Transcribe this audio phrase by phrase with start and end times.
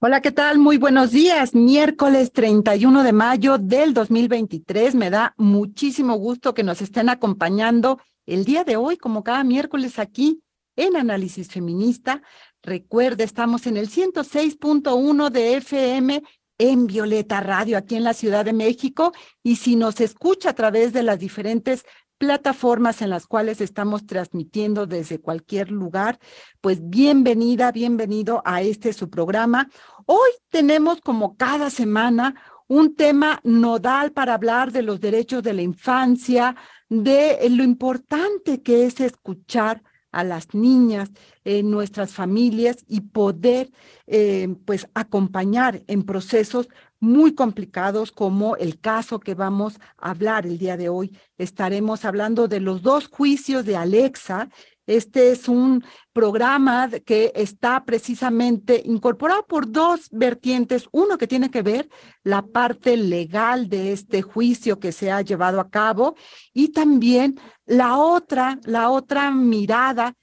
[0.00, 0.58] Hola, ¿qué tal?
[0.58, 1.56] Muy buenos días.
[1.56, 4.94] Miércoles 31 de mayo del 2023.
[4.94, 9.98] Me da muchísimo gusto que nos estén acompañando el día de hoy, como cada miércoles
[9.98, 10.40] aquí
[10.76, 12.22] en Análisis Feminista.
[12.62, 16.22] Recuerde, estamos en el 106.1 de FM
[16.58, 19.12] en Violeta Radio, aquí en la Ciudad de México.
[19.42, 21.84] Y si nos escucha a través de las diferentes
[22.18, 26.18] plataformas en las cuales estamos transmitiendo desde cualquier lugar,
[26.60, 29.68] pues bienvenida, bienvenido a este su programa.
[30.04, 32.34] Hoy tenemos como cada semana
[32.66, 36.56] un tema nodal para hablar de los derechos de la infancia,
[36.88, 41.10] de lo importante que es escuchar a las niñas
[41.44, 43.70] en nuestras familias y poder
[44.06, 46.68] eh, pues acompañar en procesos
[47.00, 51.16] muy complicados como el caso que vamos a hablar el día de hoy.
[51.36, 54.48] Estaremos hablando de los dos juicios de Alexa.
[54.86, 60.88] Este es un programa que está precisamente incorporado por dos vertientes.
[60.92, 61.88] Uno que tiene que ver
[62.24, 66.16] la parte legal de este juicio que se ha llevado a cabo
[66.52, 70.14] y también la otra, la otra mirada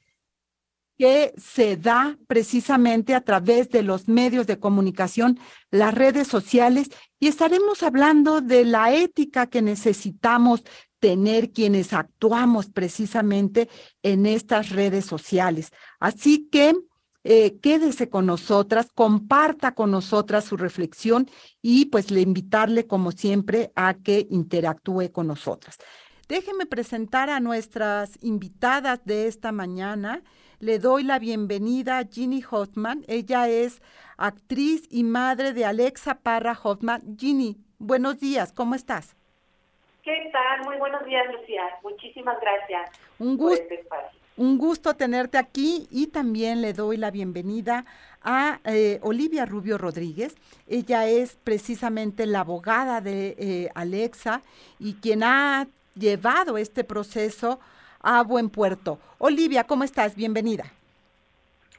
[0.98, 5.40] que se da precisamente a través de los medios de comunicación,
[5.72, 10.64] las redes sociales, y estaremos hablando de la ética que necesitamos
[11.00, 13.70] tener quienes actuamos precisamente
[14.02, 15.72] en estas redes sociales.
[16.00, 16.74] Así que
[17.28, 21.28] eh, quédese con nosotras, comparta con nosotras su reflexión
[21.60, 25.78] y pues le invitarle como siempre a que interactúe con nosotras.
[26.28, 30.24] Déjeme presentar a nuestras invitadas de esta mañana
[30.60, 33.04] le doy la bienvenida a Ginny Hoffman.
[33.08, 33.82] Ella es
[34.18, 37.18] actriz y madre de Alexa Parra Hoffman.
[37.18, 39.16] Ginny, buenos días, ¿cómo estás?
[40.02, 40.66] ¿Qué tal?
[40.66, 41.64] Muy buenos días, Lucía.
[41.84, 42.90] Muchísimas gracias.
[43.20, 43.62] Un gusto.
[43.62, 43.86] Este
[44.38, 47.86] un gusto tenerte aquí y también le doy la bienvenida
[48.22, 50.36] a eh, Olivia Rubio Rodríguez.
[50.68, 54.42] Ella es precisamente la abogada de eh, Alexa
[54.78, 57.60] y quien ha llevado este proceso
[58.02, 59.00] a Buen Puerto.
[59.18, 60.16] Olivia, ¿cómo estás?
[60.16, 60.72] Bienvenida.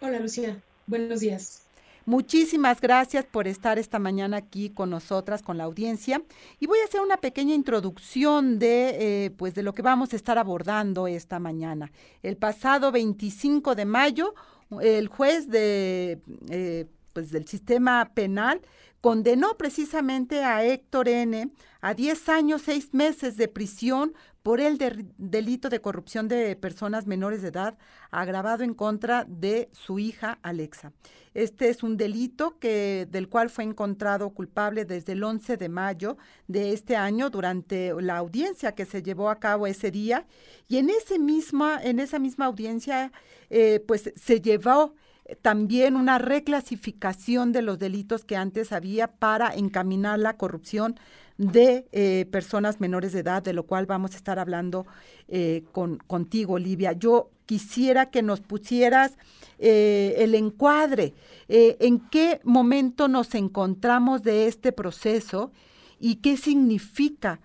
[0.00, 0.60] Hola, Lucía.
[0.86, 1.62] Buenos días.
[2.04, 6.22] Muchísimas gracias por estar esta mañana aquí con nosotras, con la audiencia.
[6.60, 10.16] Y voy a hacer una pequeña introducción de, eh, pues de lo que vamos a
[10.16, 11.90] estar abordando esta mañana.
[12.22, 14.34] El pasado 25 de mayo,
[14.80, 18.60] el juez de, eh, pues del sistema penal
[19.00, 21.50] condenó precisamente a Héctor N.
[21.80, 24.78] a 10 años, 6 meses de prisión por el
[25.18, 27.76] delito de corrupción de personas menores de edad
[28.12, 30.92] agravado en contra de su hija Alexa.
[31.34, 36.16] Este es un delito que, del cual fue encontrado culpable desde el 11 de mayo
[36.46, 40.28] de este año durante la audiencia que se llevó a cabo ese día
[40.68, 43.10] y en, ese misma, en esa misma audiencia
[43.50, 44.94] eh, pues se llevó
[45.42, 50.96] también una reclasificación de los delitos que antes había para encaminar la corrupción
[51.38, 54.86] de eh, personas menores de edad, de lo cual vamos a estar hablando
[55.28, 56.92] eh, con, contigo, Olivia.
[56.92, 59.18] Yo quisiera que nos pusieras
[59.58, 61.14] eh, el encuadre,
[61.48, 65.52] en qué momento nos encontramos de este proceso
[66.00, 67.40] y qué significa,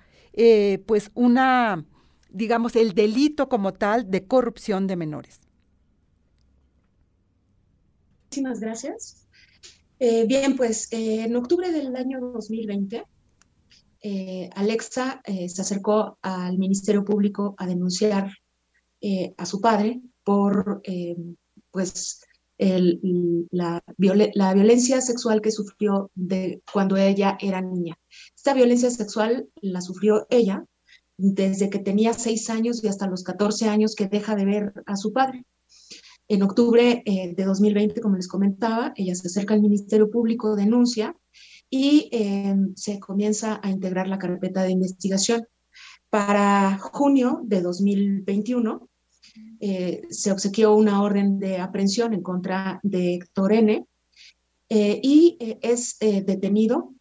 [0.86, 1.86] pues, una,
[2.32, 5.51] digamos, el delito como tal de corrupción de menores.
[8.32, 9.28] Muchísimas gracias.
[10.00, 13.04] bien, pues en octubre del año 2020
[14.04, 18.32] eh, Alexa eh, se acercó al Ministerio Público a denunciar
[19.00, 20.82] eh, a su padre por
[21.72, 22.22] pues,
[22.58, 27.98] la, violencia sexual que sufrió de cuando ella era niña.
[28.36, 30.66] Esta violencia sexual la sufrió ella
[31.18, 34.96] desde que tenía seis años y hasta los 14 años que deja de ver a
[34.96, 35.46] su padre.
[36.32, 41.14] En octubre de 2020, como les comentaba, ella se acerca al Ministerio Público, denuncia
[41.70, 45.46] y em, se comienza a integrar la carpeta de investigación.
[46.10, 48.88] Para junio de 2021
[49.60, 53.86] eh, se obsequió una orden de aprehensión en contra de Héctor N.
[54.70, 56.94] Eh, y eh, es detenido,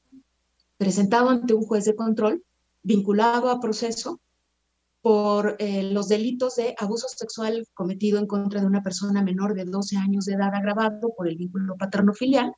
[0.77, 2.43] presentado ante un juez de control,
[2.83, 4.21] vinculado a proceso
[5.03, 9.97] por los delitos de abuso sexual cometido en contra de una persona menor de 12
[9.97, 12.53] años de edad agravado por el vínculo paterno-filial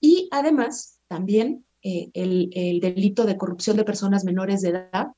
[0.00, 5.08] y además también eh, el, delito de corrupción de personas menores de edad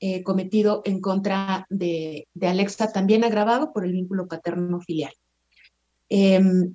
[0.00, 5.12] eh, cometido en contra de, Alexa, también agravado por el vínculo paterno-filial.
[6.10, 6.74] Em,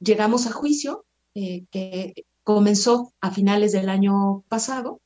[0.00, 1.04] llegamos a juicio
[1.34, 5.00] eh, que comenzó a finales del año pasado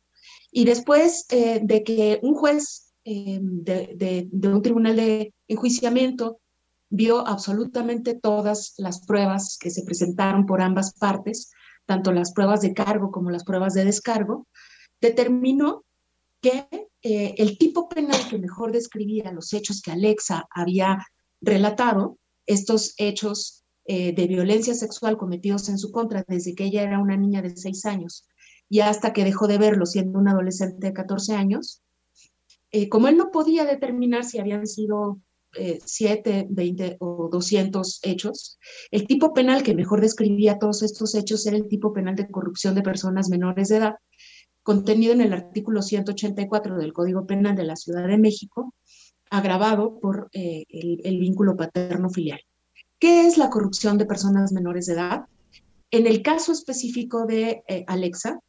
[0.53, 6.39] y después de que un juez em, de, un tribunal de enjuiciamiento
[6.91, 11.51] vio absolutamente todas las pruebas que se presentaron por ambas partes,
[11.87, 14.47] tanto las pruebas de cargo como las pruebas de descargo,
[15.01, 15.85] determinó
[16.43, 16.69] que
[17.01, 20.99] eh, el tipo penal que mejor describía los hechos que Alexa había
[21.41, 26.99] relatado, estos hechos eh, de violencia sexual cometidos en su contra desde que ella era
[26.99, 28.27] una niña de seis años
[28.73, 31.83] y hasta que dejó de verlo siendo una adolescente de 14 años,
[32.71, 35.21] eh, como él no podía determinar si habían sido
[35.85, 38.59] 7, 20 o 200 hechos,
[38.91, 42.75] el tipo penal que mejor describía todos estos hechos era el tipo penal de corrupción
[42.75, 43.97] de personas menores de edad,
[44.63, 48.73] contenido en el artículo 184 del Código Penal de la Ciudad de México,
[49.29, 52.41] agravado por eh, el, vínculo paterno-filial.
[52.99, 55.27] ¿Qué es la corrupción de personas menores de edad?
[55.91, 58.41] En el caso específico de eh, Alexa,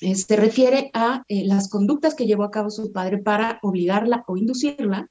[0.00, 4.36] eh, se refiere a las conductas que llevó a cabo su padre para obligarla o
[4.36, 5.08] inducirla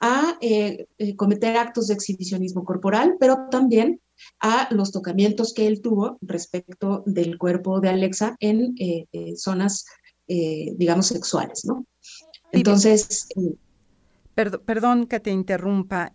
[0.00, 0.38] a
[1.16, 4.00] cometer actos de exhibicionismo corporal, pero también
[4.40, 9.86] a los tocamientos que él tuvo respecto del cuerpo de Alexa en eh, eh, zonas,
[10.28, 11.86] eh, digamos, sexuales, ¿no?
[12.52, 13.28] Entonces...
[14.34, 16.12] Perdón, que te interrumpa.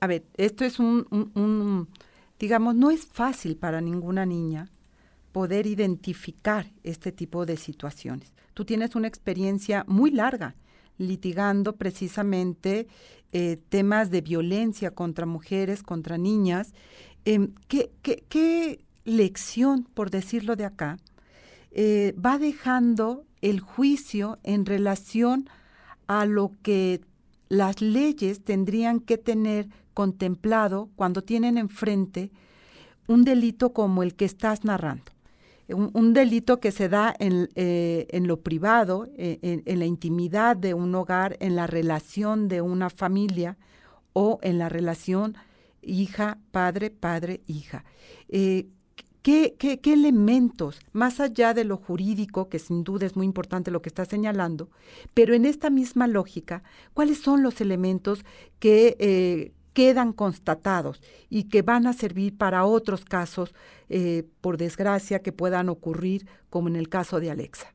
[0.00, 1.88] a ver, esto es un,
[2.38, 4.70] digamos, no es fácil para ninguna niña
[5.34, 8.32] poder identificar este tipo de situaciones.
[8.54, 10.54] Tú tienes una experiencia muy larga
[10.96, 12.86] litigando precisamente
[13.68, 16.72] temas de violencia contra mujeres, contra niñas,
[17.24, 20.98] Em, ¿qué, lección, por decirlo de acá,
[21.70, 25.48] eh, va dejando el juicio en relación
[26.06, 27.00] a lo que
[27.48, 32.30] las leyes tendrían que tener contemplado cuando tienen enfrente
[33.06, 35.13] un delito como el que estás narrando?
[35.68, 40.94] Un, delito que se da en, eh, lo privado, eh, en, la intimidad de un
[40.94, 43.56] hogar, en la relación de una familia
[44.12, 45.36] o en la relación
[45.80, 47.84] hija, padre, padre, hija.
[48.28, 48.66] Eh,
[49.22, 53.80] ¿qué, qué, elementos, más allá de lo jurídico, que sin duda es muy importante lo
[53.80, 54.68] que está señalando,
[55.14, 56.62] pero en esta misma lógica,
[56.92, 58.24] cuáles son los elementos
[58.58, 63.54] que quedan constatados y que van a servir para otros casos,
[63.90, 67.74] eh, por desgracia, que puedan ocurrir, como en el caso de Alexa?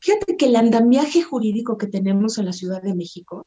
[0.00, 3.46] Fíjate que el andamiaje jurídico que tenemos en la Ciudad de México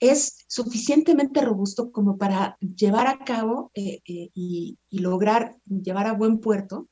[0.00, 6.38] es suficientemente robusto como para llevar a cabo eh, eh, y, lograr llevar a buen
[6.38, 6.88] puerto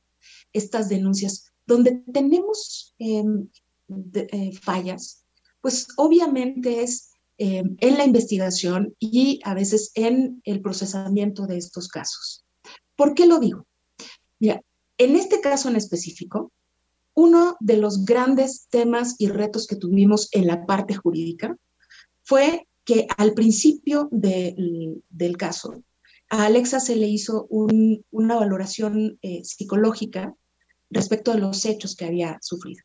[0.53, 1.51] estas denuncias.
[1.67, 3.49] Donde tenemos em,
[4.61, 5.25] fallas,
[5.61, 11.87] pues obviamente es em, en la investigación y a veces en el procesamiento de estos
[11.87, 12.43] casos.
[12.95, 13.65] ¿Por qué lo digo?
[14.39, 14.61] Mira,
[14.97, 16.51] en este caso en específico,
[17.13, 21.57] uno de los grandes temas y retos que tuvimos en la parte jurídica
[22.23, 25.83] fue que al principio del caso,
[26.29, 30.35] a Alexa se le hizo una valoración eh, psicológica
[30.89, 32.83] respecto de los hechos que había sufrido.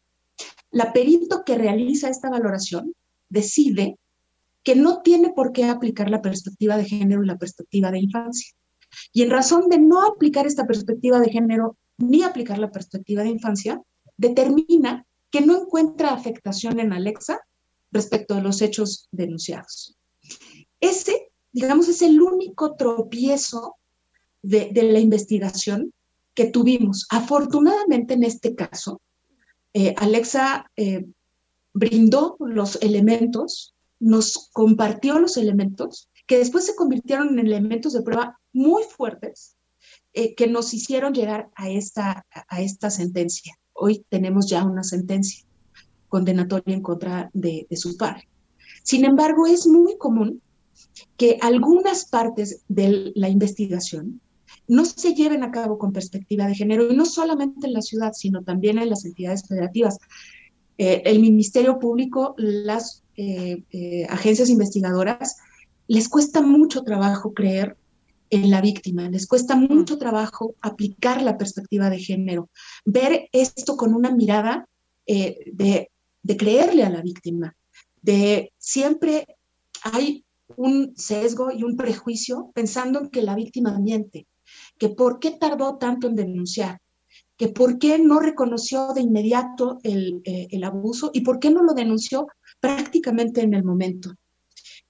[0.70, 2.94] La perito que realiza esta valoración
[3.28, 3.96] decide
[4.62, 8.52] que no tiene por qué aplicar la perspectiva de género y la perspectiva de infancia.
[9.12, 13.30] Y en razón de no aplicar esta perspectiva de género ni aplicar la perspectiva de
[13.30, 13.80] infancia,
[14.16, 17.40] determina que no encuentra afectación en Alexa
[17.92, 19.96] respecto de los hechos denunciados.
[20.80, 23.76] Ese, digamos, es el único tropiezo
[24.42, 25.92] de, la investigación
[26.34, 27.06] que tuvimos.
[27.10, 29.00] Afortunadamente, en este caso,
[29.74, 31.06] eh, Alexa eh,
[31.72, 38.40] brindó los elementos, nos compartió los elementos, que después se convirtieron en elementos de prueba
[38.52, 39.56] muy fuertes
[40.12, 43.56] eh, que nos hicieron llegar a esta, a esta sentencia.
[43.72, 45.44] Hoy tenemos ya una sentencia
[46.08, 48.28] condenatoria en contra de, su padre.
[48.82, 50.42] Sin embargo, es muy común
[51.16, 54.20] que algunas partes de la investigación
[54.66, 58.12] no se lleven a cabo con perspectiva de género, y no solamente en la ciudad,
[58.12, 59.98] sino también en las entidades federativas.
[60.78, 65.36] Eh, el Ministerio Público, las eh, eh, agencias investigadoras,
[65.86, 67.76] les cuesta mucho trabajo creer
[68.30, 72.48] en la víctima, les cuesta mucho trabajo aplicar la perspectiva de género,
[72.84, 74.66] ver esto con una mirada
[75.06, 75.90] de
[76.22, 77.56] de creerle a la víctima,
[78.02, 79.26] de siempre
[79.82, 80.24] hay
[80.56, 84.26] un sesgo y un prejuicio pensando en que la víctima miente,
[84.78, 86.80] que por qué tardó tanto en denunciar,
[87.36, 91.62] que por qué no reconoció de inmediato el, eh, el abuso y por qué no
[91.62, 92.26] lo denunció
[92.60, 94.14] prácticamente en el momento.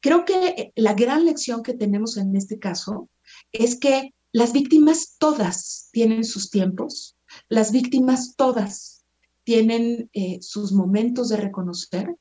[0.00, 3.08] Creo que la gran lección que tenemos en este caso
[3.52, 7.16] es que las víctimas todas tienen sus tiempos,
[7.48, 9.04] las víctimas todas
[9.44, 12.16] tienen eh, sus momentos de reconocer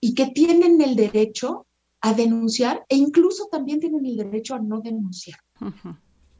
[0.00, 1.66] y que tienen el derecho
[2.00, 5.38] a denunciar e incluso también tienen el derecho a no denunciar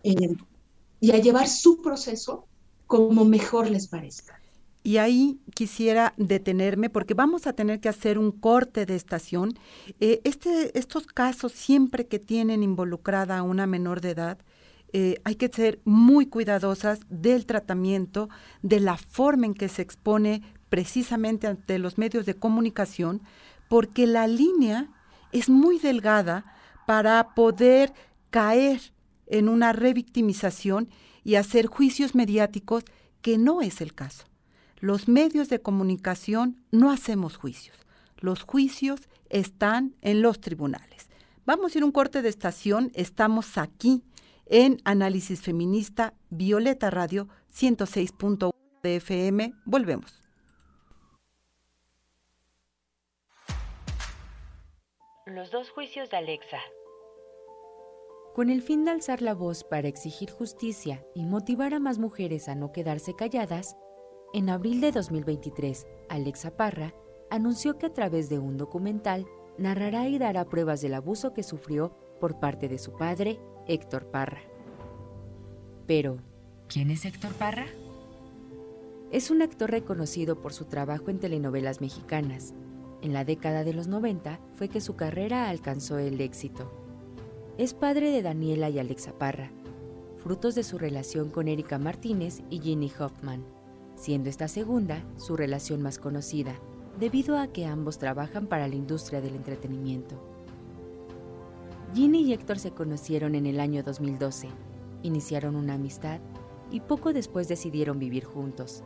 [0.02, 0.34] eh,
[1.00, 2.46] y a llevar su proceso
[2.86, 4.39] como mejor les parezca.
[4.82, 9.58] Y ahí quisiera detenerme porque vamos a tener que hacer un corte de estación.
[10.00, 14.38] Eh, este, estos casos siempre que tienen involucrada a una menor de edad,
[14.92, 18.28] eh, hay que ser muy cuidadosas del tratamiento,
[18.62, 23.22] de la forma en que se expone precisamente ante los medios de comunicación,
[23.68, 24.88] porque la línea
[25.32, 26.44] es muy delgada
[26.86, 27.92] para poder
[28.30, 28.80] caer
[29.26, 30.88] en una revictimización
[31.22, 32.84] y hacer juicios mediáticos
[33.22, 34.29] que no es el caso.
[34.80, 37.76] Los medios de comunicación no hacemos juicios.
[38.18, 41.10] Los juicios están en los tribunales.
[41.44, 42.90] Vamos a ir un corte de estación.
[42.94, 44.02] Estamos aquí
[44.46, 49.52] en Análisis Feminista Violeta Radio 106.1 de FM.
[49.66, 50.22] Volvemos.
[55.26, 56.58] Los dos juicios de Alexa.
[58.34, 62.48] Con el fin de alzar la voz para exigir justicia y motivar a más mujeres
[62.48, 63.76] a no quedarse calladas,
[64.32, 66.94] en abril de 2023, Alexa Parra
[67.30, 69.26] anunció que a través de un documental
[69.58, 74.42] narrará y dará pruebas del abuso que sufrió por parte de su padre, Héctor Parra.
[75.86, 76.18] Pero,
[76.68, 77.66] ¿quién es Héctor Parra?
[79.10, 82.54] Es un actor reconocido por su trabajo en telenovelas mexicanas,
[83.02, 86.70] en la década de los 90 fue que su carrera alcanzó el éxito.
[87.58, 89.50] Es padre de Daniela y Alexa Parra,
[90.18, 93.44] frutos de su relación con Erika Martínez y Ginny Hoffman,
[94.00, 96.54] siendo esta segunda su relación más conocida,
[96.98, 100.16] debido a que ambos trabajan para la industria del entretenimiento.
[101.94, 104.48] Ginny y Héctor se conocieron en el año 2012,
[105.02, 106.20] iniciaron una amistad
[106.70, 108.82] y poco después decidieron vivir juntos.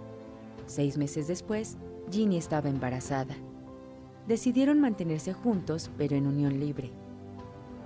[0.67, 1.77] Seis meses después,
[2.11, 3.37] Ginny estaba embarazada
[4.27, 6.91] decidieron mantenerse juntos, pero en unión libre.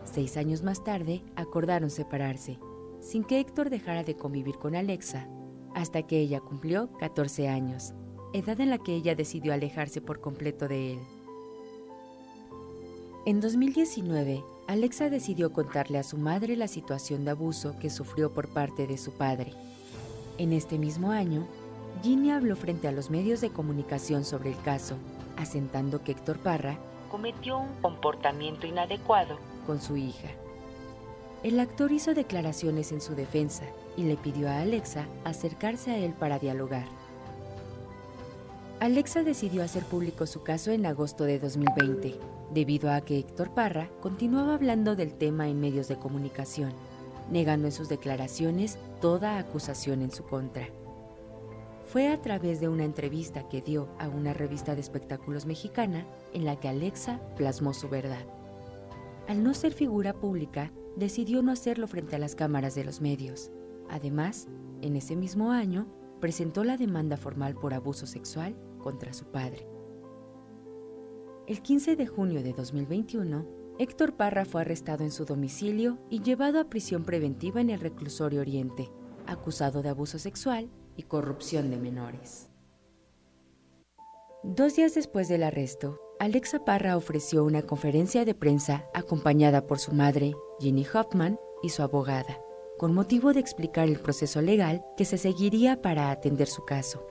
[0.05, 2.59] Seis años más tarde, acordaron separarse,
[3.01, 5.29] sin que Héctor dejara de convivir con Alexa,
[5.79, 7.95] hasta que ella cumplió 14 años,
[8.33, 10.99] edad en la que ella decidió alejarse por completo de él.
[13.27, 18.49] En 2019, Alexa decidió contarle a su madre la situación de abuso que sufrió por
[18.49, 19.53] parte de su padre.
[20.39, 21.47] En este mismo año,
[22.03, 24.97] Ginny habló frente a los medios de comunicación sobre el caso
[25.39, 26.79] asentando que Héctor Parra
[27.11, 30.29] cometió un comportamiento inadecuado con su hija.
[31.43, 33.65] El actor hizo declaraciones en su defensa
[33.99, 36.87] y le pidió a Alexa acercarse a él para dialogar.
[38.81, 42.19] Alexa decidió hacer público su caso en agosto de 2020,
[42.55, 46.73] debido a que Héctor Parra continuaba hablando del tema en medios de comunicación,
[47.31, 50.69] negando en sus declaraciones toda acusación en su contra
[51.89, 56.45] fue a través de una entrevista que dio a una revista de espectáculos mexicana en
[56.45, 58.27] la que Alexa plasmó su verdad.
[59.27, 63.51] Al no ser figura pública, decidió no hacerlo frente a las cámaras de los medios.
[63.89, 64.49] Además,
[64.83, 65.87] en ese mismo año,
[66.21, 69.67] presentó la demanda formal por abuso sexual contra su padre.
[71.47, 73.47] El 15 de junio de 2021,
[73.79, 78.41] Héctor Parra fue arrestado en su domicilio y llevado a prisión preventiva en el reclusorio
[78.41, 78.91] Oriente,
[79.27, 82.51] acusado de abuso sexual y corrupción de menores.
[84.43, 89.93] Dos días después del arresto, Alexa Parra ofreció una conferencia de prensa acompañada por su
[89.93, 92.39] madre, Ginny Hoffman, y su abogada,
[92.79, 97.05] con motivo de explicar el proceso legal que se seguiría para atender su caso.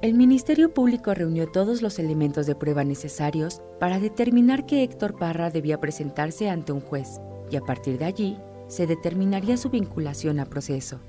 [0.00, 5.50] El Ministerio Público reunió todos los elementos de prueba necesarios para determinar que Héctor Parra
[5.50, 8.38] debía presentarse ante un juez y a partir de allí
[8.68, 11.00] se determinaría su vinculación a proceso.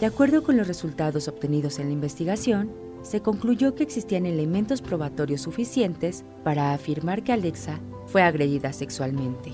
[0.00, 2.72] De acuerdo con los resultados obtenidos en la investigación,
[3.02, 9.52] se concluyó que existían elementos probatorios suficientes para afirmar que Alexa fue agredida sexualmente.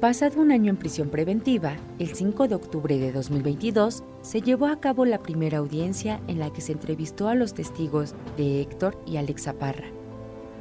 [0.00, 4.80] Pasado un año en prisión preventiva, el 5 de octubre de 2022 se llevó a
[4.80, 9.18] cabo la primera audiencia en la que se entrevistó a los testigos de Héctor y
[9.18, 9.88] Alexa Parra.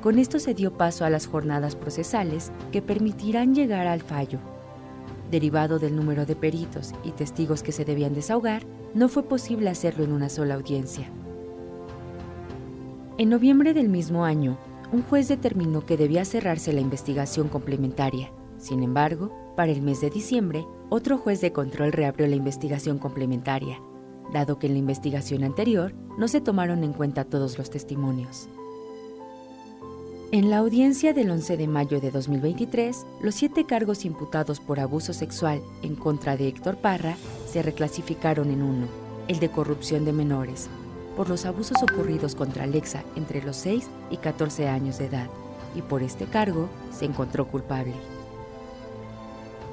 [0.01, 4.39] Con esto se dio paso a las jornadas procesales que permitirán llegar al fallo,
[5.31, 8.63] Derivado del número de peritos y testigos que se debían desahogar,
[8.95, 11.07] no fue posible hacerlo en una sola audiencia.
[13.19, 14.57] En noviembre del mismo año,
[14.91, 18.31] un juez determinó que debía cerrarse la investigación complementaria.
[18.59, 23.81] Sin embargo, para el mes de diciembre, otro juez de control reabrió la investigación complementaria,
[24.33, 28.49] dado que en la investigación anterior no se tomaron en cuenta todos los testimonios.
[30.31, 35.11] En la audiencia del 11 de mayo de 2023, los siete cargos imputados por abuso
[35.11, 37.15] sexual en contra de Héctor Parra
[37.47, 38.87] se reclasificaron en uno,
[39.27, 40.69] el de corrupción de menores,
[41.17, 45.29] por los abusos ocurridos contra Alexa entre los 6 y 14 años de edad,
[45.75, 48.18] y por este cargo se encontró culpable.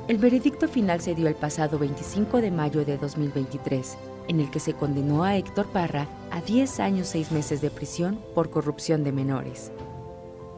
[0.08, 3.96] El veredicto final se dio el pasado 25 de mayo de 2023,
[4.28, 8.20] en el que se condenó a Héctor Parra a 10 años 6 meses de prisión
[8.32, 9.72] por corrupción de menores.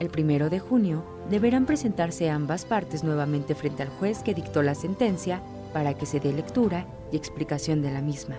[0.00, 4.74] El primero de junio deberán presentarse ambas partes nuevamente frente al juez que dictó la
[4.74, 5.40] sentencia
[5.72, 8.36] para que se dé lectura y explicación de la misma.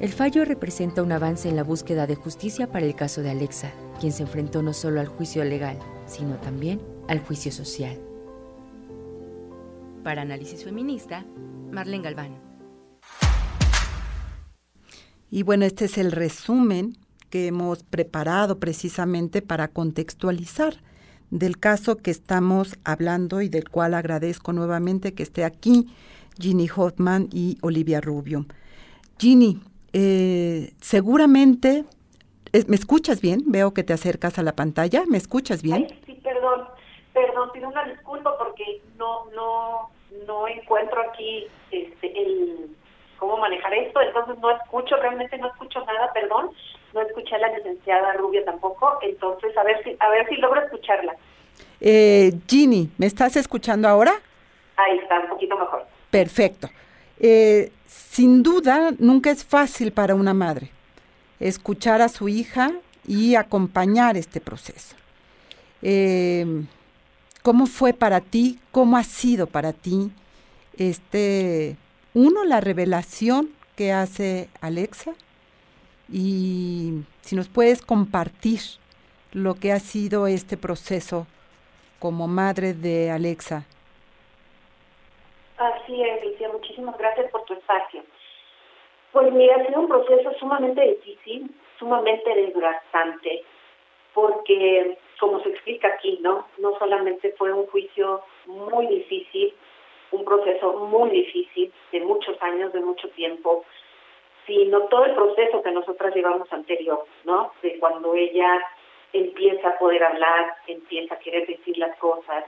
[0.00, 3.70] El fallo representa un avance en la búsqueda de justicia para el caso de Alexa,
[4.00, 8.07] quien se enfrentó no solo al juicio legal, sino también al juicio social.
[10.02, 11.24] Para Análisis Feminista,
[11.70, 12.38] Marlene Galván.
[15.30, 16.96] Y bueno, este es el resumen
[17.30, 20.80] que hemos preparado precisamente para contextualizar
[21.30, 25.88] del caso que estamos hablando y del cual agradezco nuevamente que esté aquí
[26.40, 28.46] Ginny Hoffman y Olivia Rubio.
[29.18, 29.60] Ginny,
[29.92, 31.84] eh, seguramente,
[32.66, 33.42] ¿me escuchas bien?
[33.46, 35.88] Veo que te acercas a la pantalla, ¿me escuchas bien?
[37.18, 39.90] Perdón, pido una disculpa porque no, no,
[40.26, 42.76] no encuentro aquí este, el
[43.18, 46.50] cómo manejar esto, entonces no escucho, realmente no escucho nada, perdón,
[46.94, 50.62] no escuché a la licenciada Rubio tampoco, entonces a ver si, a ver si logro
[50.62, 51.16] escucharla.
[51.80, 54.12] Eh, Ginny, ¿me estás escuchando ahora?
[54.76, 55.84] Ahí está, un poquito mejor.
[56.10, 56.68] Perfecto.
[57.18, 60.70] Eh, sin duda, nunca es fácil para una madre
[61.40, 62.70] escuchar a su hija
[63.04, 64.94] y acompañar este proceso.
[65.82, 66.46] Eh,
[67.42, 68.58] ¿Cómo fue para ti?
[68.72, 70.10] ¿Cómo ha sido para ti?
[70.76, 71.76] Este,
[72.14, 75.14] uno, la revelación que hace Alexa
[76.10, 78.60] y si nos puedes compartir
[79.32, 81.26] lo que ha sido este proceso
[81.98, 83.66] como madre de Alexa
[85.58, 88.04] Así es, Lucía, muchísimas gracias por tu espacio.
[89.10, 93.42] Pues mira, ha sido un proceso sumamente difícil, sumamente desgastante,
[94.14, 96.46] porque como se explica aquí, ¿no?
[96.58, 99.54] No solamente fue un juicio muy difícil,
[100.10, 103.64] un proceso muy difícil, de muchos años, de mucho tiempo,
[104.46, 107.52] sino todo el proceso que nosotras llevamos anterior, ¿no?
[107.62, 108.64] De cuando ella
[109.12, 112.44] empieza a poder hablar, empieza a querer decir las cosas,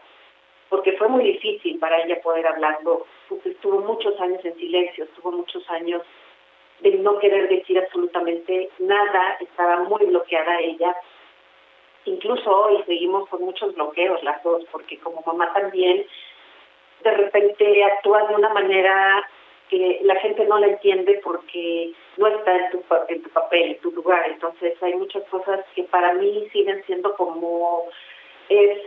[0.69, 5.33] porque fue muy difícil para ella poder hablarlo, porque estuvo muchos años en silencio, estuvo
[5.33, 6.03] muchos años
[6.81, 10.97] de no querer decir absolutamente nada, estaba muy bloqueada ella.
[12.05, 16.07] Incluso hoy seguimos con muchos bloqueos las dos, porque como mamá también
[17.03, 19.27] de repente actúa de una manera
[19.69, 23.81] que la gente no la entiende porque no está en tu, en tu papel, en
[23.81, 24.29] tu lugar.
[24.29, 27.87] Entonces hay muchas cosas que para mí siguen siendo como
[28.49, 28.81] es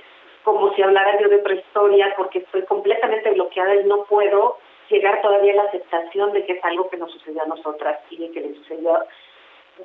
[0.44, 4.58] como si hablara yo de prehistoria, porque estoy completamente bloqueada y no puedo
[4.90, 8.18] llegar todavía a la aceptación de que es algo que nos sucedió a nosotras y
[8.18, 9.00] de que le sucedió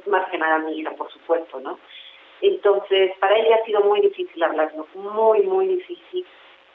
[0.06, 1.78] más que nada a mi hija, por supuesto, ¿no?
[2.40, 6.26] Entonces, para ella ha sido muy difícil hablarlo, muy, muy difícil.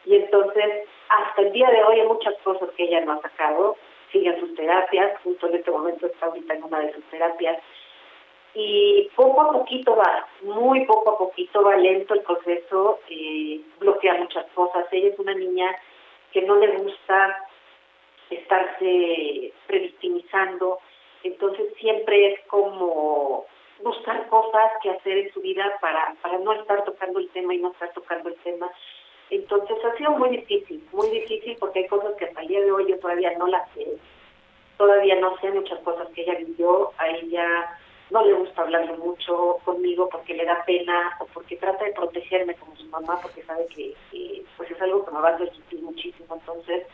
[0.05, 3.77] Y entonces, hasta el día de hoy hay muchas cosas que ella no ha sacado,
[4.11, 7.59] sigue en sus terapias, justo en este momento está ahorita en una de sus terapias,
[8.55, 14.13] y poco a poquito va, muy poco a poquito va lento el proceso, eh, bloquea
[14.15, 14.85] muchas cosas.
[14.91, 15.75] Ella es una niña
[16.31, 17.47] que no le gusta
[18.29, 20.79] estarse previctimizando,
[21.23, 23.45] entonces siempre es como
[23.83, 27.59] buscar cosas que hacer en su vida para, para no estar tocando el tema y
[27.59, 28.69] no estar tocando el tema.
[29.29, 32.71] Entonces ha sido muy difícil, muy difícil porque hay cosas que hasta el día de
[32.71, 33.97] hoy yo todavía no las sé,
[34.77, 37.77] todavía no sé muchas cosas que ella vivió, a ella
[38.09, 42.53] no le gusta hablarlo mucho conmigo porque le da pena o porque trata de protegerme
[42.55, 43.95] como su mamá porque sabe que,
[44.55, 46.35] pues es algo que me va a resistir muchísimo.
[46.35, 46.85] Entonces,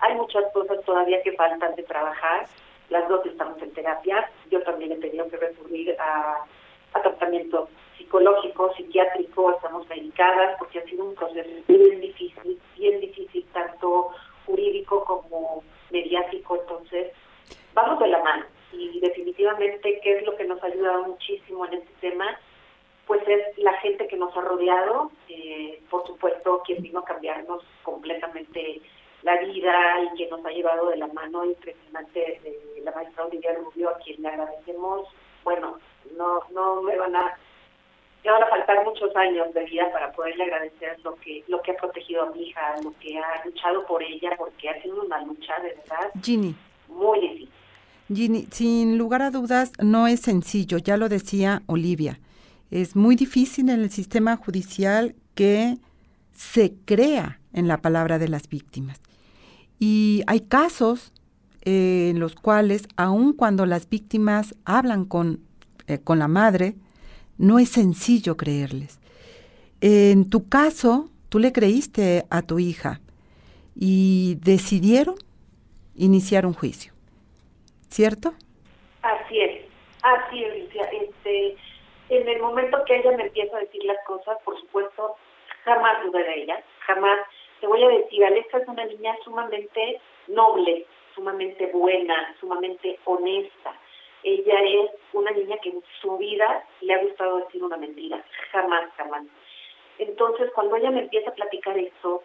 [0.00, 2.46] hay muchas cosas todavía que faltan de trabajar.
[2.90, 4.30] Las dos estamos en terapia.
[4.50, 6.44] Yo también he tenido que recurrir a,
[6.92, 13.46] a tratamiento psicológico, psiquiátrico, estamos medicadas porque ha sido un proceso bien difícil, bien difícil,
[13.52, 14.10] tanto
[14.46, 16.56] jurídico como mediático.
[16.56, 17.12] Entonces,
[17.74, 21.74] vamos de la mano y definitivamente qué es lo que nos ha ayudado muchísimo en
[21.74, 22.38] este tema,
[23.06, 27.62] pues es la gente que nos ha rodeado, eh, por supuesto quien vino a cambiarnos
[27.82, 28.80] completamente
[29.22, 33.54] la vida y quien nos ha llevado de la mano impresionante de la maestra Olivia
[33.54, 35.08] Rubio, a quien le agradecemos,
[35.44, 35.78] bueno,
[36.16, 37.36] no, no me van a
[38.24, 41.72] me van a faltar muchos años de vida para poderle agradecer lo que lo que
[41.72, 45.22] ha protegido a mi hija, lo que ha luchado por ella, porque ha sido una
[45.24, 46.54] lucha de verdad Ginny.
[46.88, 47.50] muy difícil.
[48.12, 52.18] Ginny, sin lugar a dudas, no es sencillo, ya lo decía Olivia.
[52.70, 55.76] Es muy difícil en el sistema judicial que
[56.32, 59.00] se crea en la palabra de las víctimas.
[59.80, 61.12] Y hay casos
[61.64, 65.40] eh, en los cuales, aun cuando las víctimas hablan con,
[65.88, 66.74] eh, con la madre,
[67.38, 69.00] no es sencillo creerles.
[69.80, 73.00] en tu caso, tú le creíste a tu hija
[73.74, 75.14] y decidieron
[75.96, 76.92] iniciar un juicio,
[77.88, 78.34] ¿cierto?
[79.00, 79.64] Así es,
[80.02, 81.56] así es, Este,
[82.10, 85.16] en el momento que ella me empieza a decir las cosas, por supuesto,
[85.64, 87.18] jamás dudé de ella, jamás.
[87.60, 93.74] Te voy a decir, Alexa es una niña sumamente noble, sumamente buena, sumamente honesta.
[94.22, 98.90] Ella es una niña que en su vida le ha gustado decir una mentira, jamás,
[98.96, 99.24] jamás.
[99.98, 102.22] Entonces, cuando ella me empieza a platicar eso,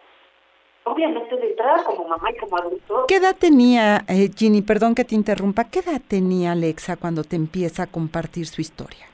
[0.84, 3.04] obviamente de entrada como mamá y como adulto.
[3.06, 7.36] ¿Qué edad tenía, eh, Ginny, perdón que te interrumpa, qué edad tenía Alexa cuando te
[7.36, 9.06] empieza a compartir su historia?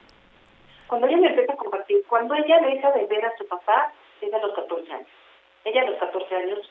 [0.86, 4.32] Cuando ella me empieza a compartir, cuando ella deja de ver a su papá, es
[4.32, 5.08] a los 14 años.
[5.64, 6.70] Ella a los 14 años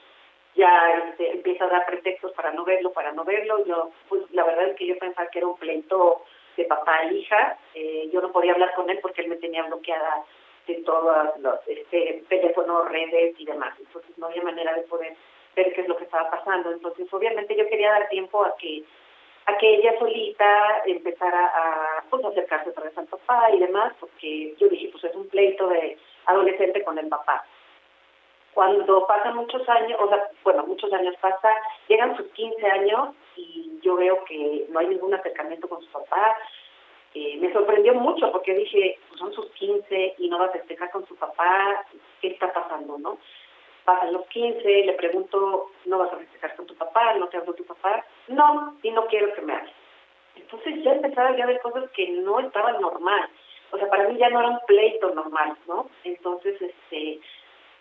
[0.55, 3.65] ya este, empieza a dar pretextos para no verlo, para no verlo.
[3.65, 6.23] Yo, pues la verdad es que yo pensaba que era un pleito
[6.57, 7.57] de papá e hija.
[7.73, 10.25] Eh, yo no podía hablar con él porque él me tenía bloqueada
[10.67, 13.73] de todos los este, teléfonos, redes y demás.
[13.79, 15.15] Entonces no había manera de poder
[15.55, 16.71] ver qué es lo que estaba pasando.
[16.71, 18.83] Entonces obviamente yo quería dar tiempo a que
[19.47, 24.53] a que ella solita empezara a pues, acercarse otra vez al papá y demás, porque
[24.59, 27.43] yo dije, pues es un pleito de adolescente con el papá.
[28.53, 31.49] Cuando pasan muchos años, o sea, bueno, muchos años pasa,
[31.87, 36.37] llegan sus 15 años y yo veo que no hay ningún acercamiento con su papá,
[37.13, 40.91] eh, me sorprendió mucho porque dije, pues son sus 15 y no va a festejar
[40.91, 41.85] con su papá,
[42.21, 43.17] ¿qué está pasando, no?
[43.83, 47.13] Pasan los 15, le pregunto, ¿no vas a festejar con tu papá?
[47.15, 48.05] ¿No te hablo tu papá?
[48.27, 49.73] No, y no quiero que me hables.
[50.35, 53.29] Entonces ya empezaba ya a ver cosas que no estaban normal.
[53.71, 55.89] O sea, para mí ya no era un pleito normal, ¿no?
[56.03, 57.19] Entonces, este,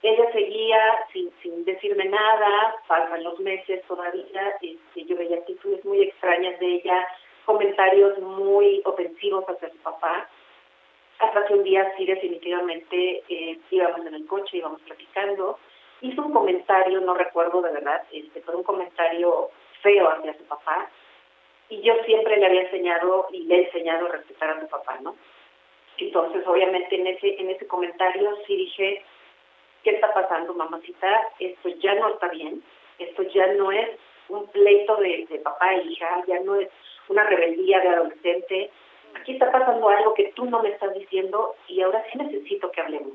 [0.03, 6.03] ella seguía sin, sin decirme nada, pasan los meses todavía, este, yo veía actitudes muy
[6.03, 7.07] extrañas de ella,
[7.45, 10.29] comentarios muy ofensivos hacia su papá,
[11.19, 15.59] hasta que un día sí definitivamente eh, íbamos en el coche, íbamos platicando,
[16.01, 19.51] hizo un comentario, no recuerdo de verdad, este, pero un comentario
[19.83, 20.89] feo hacia su papá,
[21.69, 24.99] y yo siempre le había enseñado y le he enseñado a respetar a su papá,
[25.03, 25.15] ¿no?
[25.99, 29.05] Entonces, obviamente, en ese, en ese comentario sí dije,
[29.83, 31.29] ¿qué está pasando, mamacita?
[31.39, 32.63] Esto ya no está bien,
[32.99, 33.89] esto ya no es
[34.29, 36.69] un pleito de, de papá e hija, ya no es
[37.09, 38.71] una rebeldía de adolescente.
[39.15, 42.81] Aquí está pasando algo que tú no me estás diciendo y ahora sí necesito que
[42.81, 43.15] hablemos.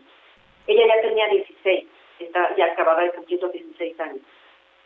[0.67, 1.87] Ella ya tenía 16,
[2.19, 4.21] está, ya acababa de cumplir los 16 años.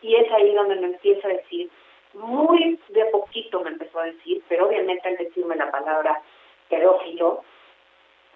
[0.01, 1.69] Y es ahí donde me empieza a decir,
[2.13, 6.21] muy de poquito me empezó a decir, pero obviamente al decirme la palabra
[6.69, 7.43] pedófilo,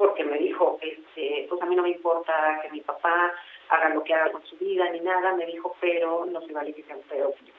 [0.04, 3.32] porque me dijo, este, pues a mí no me importa que mi papá
[3.70, 6.74] haga lo que haga con su vida ni nada, me dijo, pero no se vale
[6.74, 7.54] que sea un pedófilo.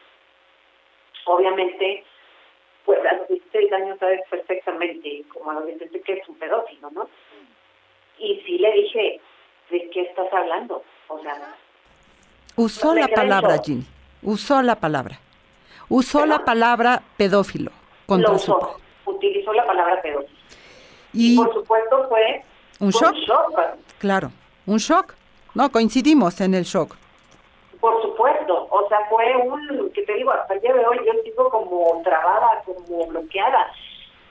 [1.25, 2.05] Obviamente
[2.85, 7.09] pues a los 16 años sabes perfectamente como adolescente que es un pedófilo, ¿no?
[8.19, 9.21] Y sí le dije,
[9.71, 10.83] ¿de qué estás hablando?
[11.09, 11.57] O sea...
[12.57, 13.87] Usó la palabra, Ginny,
[14.23, 15.19] usó la palabra.
[15.89, 17.71] Usó la palabra pedófilo
[18.05, 18.77] contra lo usó,
[19.07, 20.34] utilizó la palabra pedófilo.
[21.15, 22.43] Y, por supuesto fue
[22.81, 23.15] un shock.
[23.99, 24.31] Claro,
[24.67, 25.15] un shock.
[25.55, 26.97] No, coincidimos en el shock.
[27.81, 31.13] Por supuesto, o sea, fue un, que te digo, hasta el día de hoy yo
[31.23, 33.73] sigo como trabada, como bloqueada.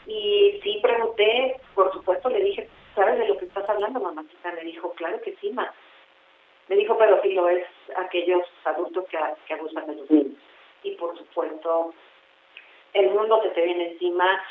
[0.05, 4.51] Y sí pregunté, por supuesto le dije, ¿sabes de lo que estás hablando, mamacita?
[4.51, 5.71] Me dijo, claro que sí, ma.
[6.67, 7.65] Me dijo, pero sí lo es
[7.95, 9.17] aquellos adultos que,
[9.47, 10.37] que abusan de los niños.
[10.83, 11.93] Y por supuesto,
[12.93, 14.41] el mundo se te viene encima,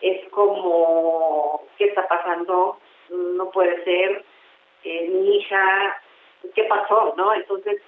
[0.00, 2.78] es como, ¿qué está pasando?
[3.10, 4.24] No puede ser,
[4.84, 6.00] eh, mi hija,
[6.54, 7.14] ¿qué pasó?
[7.16, 7.34] ¿No?
[7.34, 7.80] Entonces,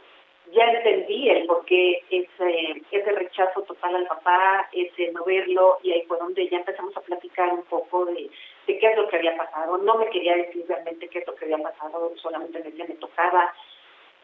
[0.53, 5.92] ya entendí el por qué ese, ese rechazo total al papá, ese no verlo, y
[5.92, 8.31] ahí fue donde ya empezamos a platicar un poco de,
[8.66, 9.79] de qué es lo que había pasado.
[9.79, 12.95] No me quería decir realmente qué es lo que había pasado, solamente me decía, me
[12.95, 13.53] tocaba.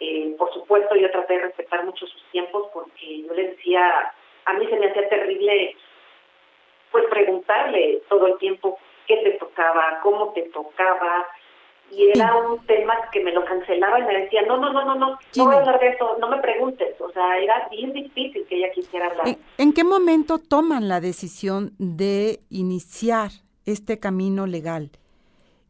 [0.01, 4.13] Eh, por supuesto, yo traté de respetar mucho sus tiempos porque yo le decía,
[4.45, 5.77] a mí se me hacía terrible
[6.93, 8.79] pues preguntarle todo el tiempo
[9.09, 11.27] qué te tocaba, cómo te tocaba,
[11.91, 14.95] y era un tema que me lo cancelaba y me decía, no, no, no, no,
[14.95, 16.99] no, no voy a hablar de eso, no me preguntes.
[17.01, 19.37] O sea, era bien difícil que ella quisiera hablar.
[19.59, 23.31] ¿En, qué momento toman la decisión de iniciar
[23.67, 24.91] este camino legal?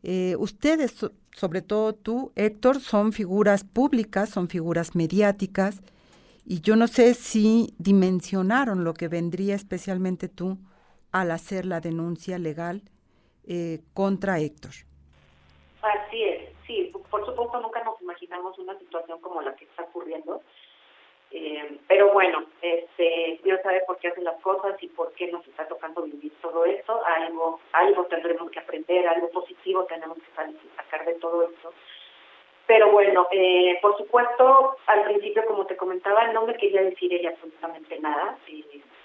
[0.04, 0.94] Eh, ustedes,
[1.32, 5.82] sobre todo tú, Héctor, son figuras públicas, son figuras mediáticas,
[6.44, 10.58] y yo no sé si dimensionaron lo que vendría especialmente tú
[11.12, 12.82] al hacer la denuncia legal
[13.46, 14.72] eh, contra Héctor.
[15.82, 20.42] Así es, sí, por supuesto nunca nos imaginamos una situación como la que está ocurriendo,
[21.30, 25.46] eh, pero bueno, este, Dios sabe por qué hace las cosas y por qué nos
[25.46, 30.30] está tocando vivir todo esto, algo, algo tendremos que aprender, algo positivo tenemos que
[30.76, 31.72] sacar de todo esto,
[32.66, 37.30] pero Bueno, eh, por supuesto, al principio, como te comentaba, no me quería decir ella
[37.30, 38.38] absolutamente nada.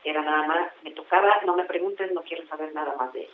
[0.09, 3.29] Era nada más, me tocaba, no me preguntes, no quiero saber nada más de él.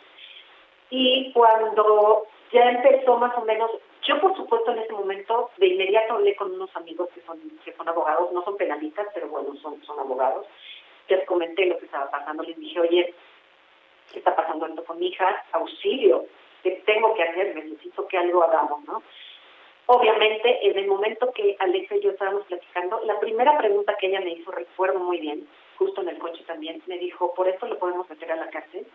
[0.90, 3.70] Y cuando ya empezó más o menos,
[4.02, 7.72] yo por supuesto en ese momento de inmediato hablé con unos amigos que son, que
[7.72, 10.46] son abogados, no son penalistas, pero bueno, son, son abogados.
[11.08, 13.14] Les comenté lo que estaba pasando, les dije, oye,
[14.12, 15.44] ¿qué está pasando esto con mi hija?
[15.52, 16.26] Auxilio,
[16.62, 17.54] ¿qué tengo que hacer?
[17.54, 19.02] Necesito que algo hagamos, ¿no?
[19.86, 24.20] Obviamente, en el momento que Alexa y yo estábamos platicando, la primera pregunta que ella
[24.20, 27.78] me hizo, recuerdo muy bien, justo en el coche también, me dijo, ¿por esto lo
[27.78, 28.86] podemos meter a la cárcel?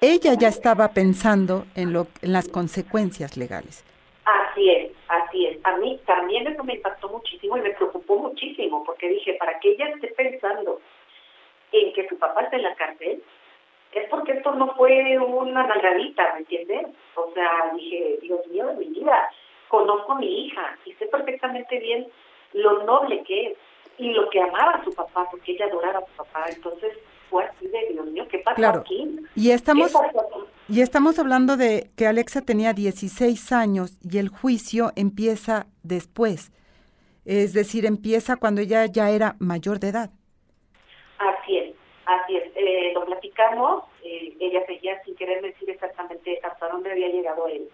[0.00, 3.84] Ella ya estaba pensando en, lo, en las consecuencias legales.
[4.24, 5.58] Así es, así es.
[5.64, 9.72] A mí también eso me impactó muchísimo y me preocupó muchísimo, porque dije, para que
[9.72, 10.80] ella esté pensando
[11.72, 13.22] en que su papá esté en la cárcel,
[13.92, 16.86] es porque esto no fue una nalgadita, ¿me entiendes?
[17.14, 19.30] O sea, dije, Dios mío de mi vida,
[19.74, 22.06] conozco a mi hija y sé perfectamente bien
[22.52, 23.58] lo noble que es
[23.98, 26.46] y lo que amaba a su papá, porque ella adoraba a su papá.
[26.48, 26.92] Entonces
[27.30, 29.20] fue así de, Dios mío, ¿qué pasó aquí?
[29.36, 29.92] Y estamos,
[30.68, 36.52] y estamos hablando de que Alexa tenía 16 años y el juicio empieza después.
[37.24, 40.10] Es decir, empieza cuando ella ya era mayor de edad.
[41.18, 42.44] Así es, así es.
[42.54, 47.68] Eh, lo platicamos, eh, ella seguía sin querer decir exactamente hasta dónde había llegado él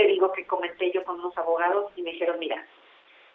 [0.00, 2.66] te digo que comenté yo con unos abogados y me dijeron, mira,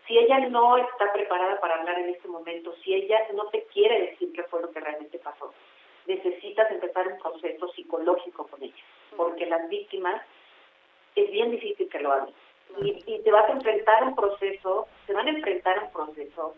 [0.07, 4.07] si ella no está preparada para hablar en este momento, si ella no te quiere
[4.07, 5.53] decir qué fue lo que realmente pasó,
[6.07, 8.83] necesitas empezar un proceso psicológico con ella,
[9.15, 10.23] porque las víctimas
[11.15, 12.33] es bien difícil que lo hagan.
[12.81, 15.91] Y, y te vas a enfrentar a un proceso, se van a enfrentar a un
[15.91, 16.55] proceso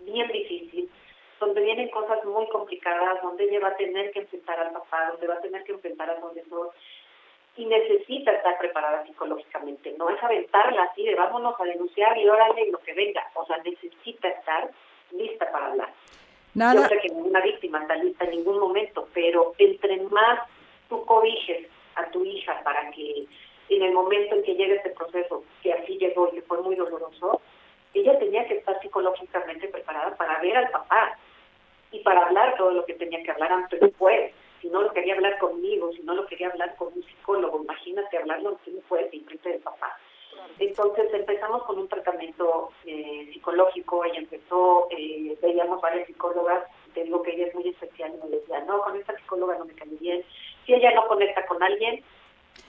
[0.00, 0.90] bien difícil,
[1.40, 5.26] donde vienen cosas muy complicadas, donde ella va a tener que enfrentar al papá, donde
[5.26, 6.70] va a tener que enfrentar a donde no
[7.58, 9.92] y necesita estar preparada psicológicamente.
[9.98, 13.28] No es aventarla así de vámonos a denunciar y órale lo que venga.
[13.34, 14.70] O sea, necesita estar
[15.10, 15.92] lista para hablar.
[16.54, 16.82] Nada.
[16.82, 20.48] Yo sé que ninguna víctima está lista en ningún momento, pero entre más
[20.88, 21.66] tú cobijes
[21.96, 23.26] a tu hija para que
[23.70, 26.76] en el momento en que llegue este proceso, que así llegó y que fue muy
[26.76, 27.40] doloroso,
[27.92, 31.18] ella tenía que estar psicológicamente preparada para ver al papá
[31.90, 35.14] y para hablar todo lo que tenía que hablar antes después si no lo quería
[35.14, 39.04] hablar conmigo, si no lo quería hablar con un psicólogo, imagínate hablarlo si no fue
[39.04, 39.96] de frente del papá.
[40.58, 47.22] Entonces empezamos con un tratamiento eh, psicológico, ella empezó, eh, veíamos varias psicólogas, te digo
[47.22, 49.88] que ella es muy especial y me decía, no, con esta psicóloga no me cae
[50.00, 50.24] bien,
[50.66, 52.02] si ella no conecta con alguien,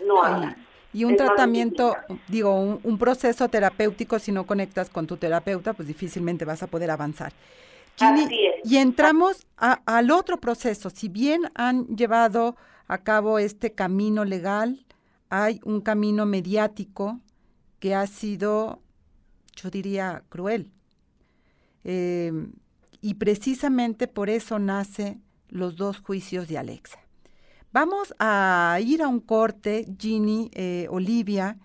[0.01, 0.55] no habla.
[0.91, 1.95] Y un tratamiento,
[2.27, 6.67] digo, un, un, proceso terapéutico, si no conectas con tu terapeuta, pues difícilmente vas a
[6.67, 7.31] poder avanzar.
[8.63, 10.89] Y entramos al otro proceso.
[10.89, 12.55] Si bien han llevado
[12.87, 14.85] a cabo este camino legal,
[15.29, 17.19] hay un camino mediático
[17.79, 18.81] que ha sido,
[19.55, 20.71] yo diría, cruel.
[21.83, 22.31] Eh,
[23.01, 26.99] y precisamente por eso nace los dos juicios de Alexa.
[27.71, 31.57] Vamos a ir a un corte, Ginny, eh, Olivia,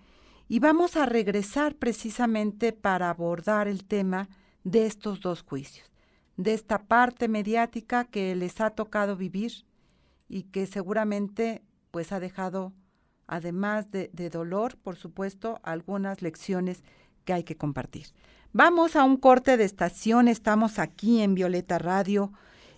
[0.49, 4.29] y vamos a regresar precisamente para abordar el tema
[4.63, 5.94] de estos dos juicios
[6.37, 9.65] de esta parte mediática que les ha tocado vivir
[10.29, 12.73] y que seguramente pues ha dejado,
[13.27, 16.83] además de, dolor, por supuesto, algunas lecciones
[17.25, 18.07] que hay que compartir.
[18.53, 22.33] Vamos a un corte de estación, estamos aquí en Violeta Radio,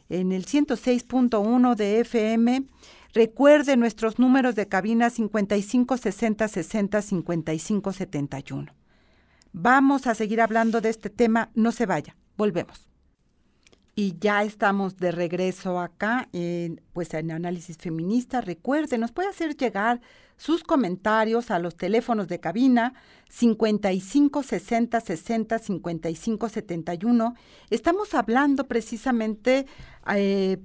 [0.09, 2.67] en el 106.1 de FM.
[3.13, 8.73] Recuerde nuestros números de cabina 55 60 60 55 71.
[9.53, 12.87] Vamos a seguir hablando de este tema, no se vaya, volvemos.
[13.99, 18.43] Y ya estamos de regreso acá, en, pues en Análisis Feminista.
[18.43, 20.03] Recuerde, nos puede hacer llegar
[20.37, 22.93] sus comentarios a los teléfonos de cabina
[23.31, 27.35] 55 60 60 55 71.
[27.71, 29.65] Estamos hablando precisamente
[30.15, 30.59] eh,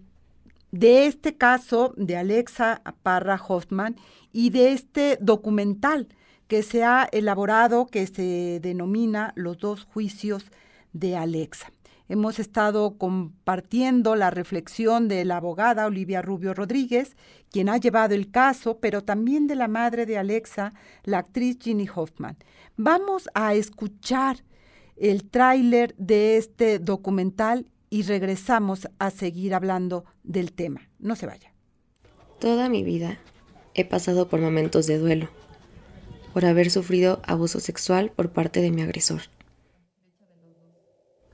[0.72, 3.96] de este caso de Alexa Parra Hoffman
[4.34, 6.10] y de este documental
[6.50, 10.52] que se ha elaborado que se denomina Los dos juicios
[10.92, 11.72] de Alexa.
[12.12, 17.16] Hemos estado compartiendo la reflexión de la abogada Olivia Rubio Rodríguez,
[17.50, 20.74] quien ha llevado el caso, pero también de la madre de Alexa,
[21.06, 22.36] la actriz Ginny Hoffman.
[22.76, 24.44] Vamos a escuchar
[24.98, 30.90] el tráiler de este documental y regresamos a seguir hablando del tema.
[31.00, 31.54] No se vaya.
[32.42, 33.20] Toda mi vida
[33.74, 35.30] he pasado por momentos de duelo,
[36.34, 39.22] por haber sufrido abuso sexual por parte de mi agresor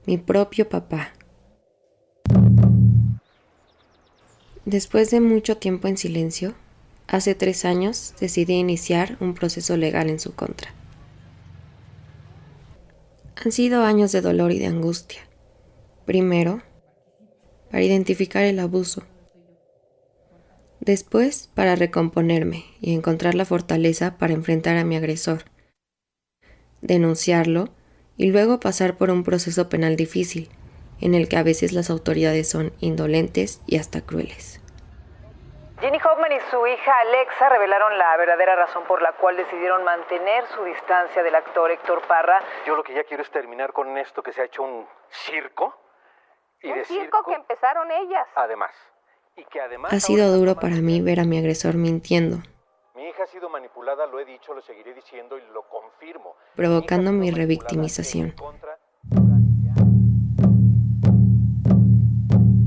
[0.08, 1.14] mi propio papá.
[4.64, 6.56] Después de mucho tiempo en silencio,
[7.08, 10.74] hace tres años decidí iniciar un proceso legal en su contra.
[13.36, 15.22] Han sido años de dolor y de angustia.
[16.06, 16.64] Primero,
[17.70, 19.04] para identificar el abuso.
[20.80, 25.44] Después, para recomponerme y encontrar la fortaleza para enfrentar a mi agresor.
[26.82, 27.77] Denunciarlo
[28.18, 30.50] y luego pasar por un proceso penal difícil,
[31.00, 34.62] en el que a veces las autoridades son indolentes y hasta crueles.
[35.80, 40.44] Jenny Hoffman y su hija Alexa revelaron la verdadera razón por la cual decidieron mantener
[40.48, 42.42] su distancia del actor Héctor Parra.
[42.66, 45.80] Yo lo que ya quiero es terminar con esto que se ha hecho un circo.
[46.64, 48.26] Y un circo, que empezaron ellas.
[48.36, 48.72] Además.
[49.36, 52.38] Y que además ha sido duro para mí ver a mi agresor mintiendo.
[52.98, 56.34] Mi hija ha sido manipulada, lo he dicho, lo seguiré diciendo y lo confirmo.
[56.56, 58.34] Provocando mi, mi revictimización.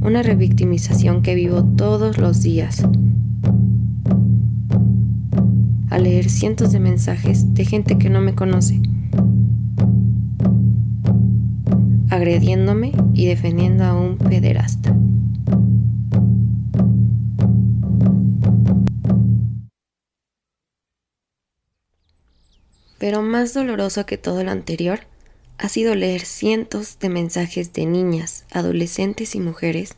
[0.04, 2.84] Una revictimización que vivo todos los días.
[5.90, 8.80] A leer cientos de mensajes de gente que no me conoce.
[12.08, 14.94] Agrediéndome y defendiendo a un pederasta.
[23.00, 25.00] Pero más doloroso que todo lo anterior
[25.56, 29.96] ha sido leer cientos de mensajes de niñas, adolescentes y mujeres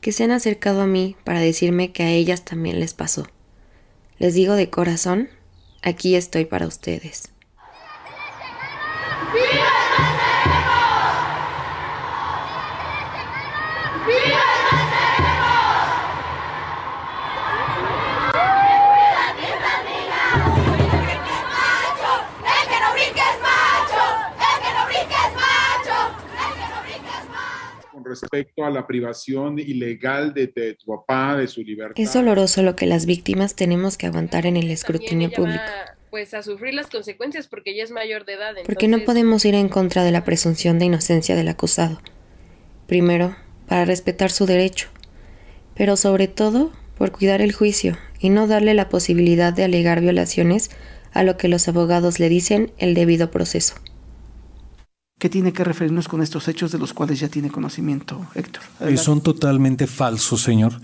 [0.00, 3.26] que se han acercado a mí para decirme que a ellas también les pasó.
[4.18, 5.28] Les digo de corazón,
[5.82, 7.32] aquí estoy para ustedes.
[28.20, 32.02] Respecto a la privación ilegal de, tu papá, de su libertad.
[32.02, 35.62] Es doloroso lo que las víctimas tenemos que aguantar en el escrutinio público.
[36.10, 38.54] pues a sufrir las consecuencias porque ella es mayor de edad.
[38.64, 42.00] Porque no podemos ir en contra de la presunción de inocencia del acusado.
[42.86, 43.36] Primero,
[43.68, 44.88] para respetar su derecho,
[45.74, 50.70] pero sobre todo por cuidar el juicio y no darle la posibilidad de alegar violaciones
[51.12, 53.74] a lo que los abogados le dicen el debido proceso.
[55.18, 58.62] ¿Qué tiene que referirnos con estos hechos de los cuales ya tiene conocimiento, Héctor?
[58.80, 60.78] Eh, son totalmente falsos, señor.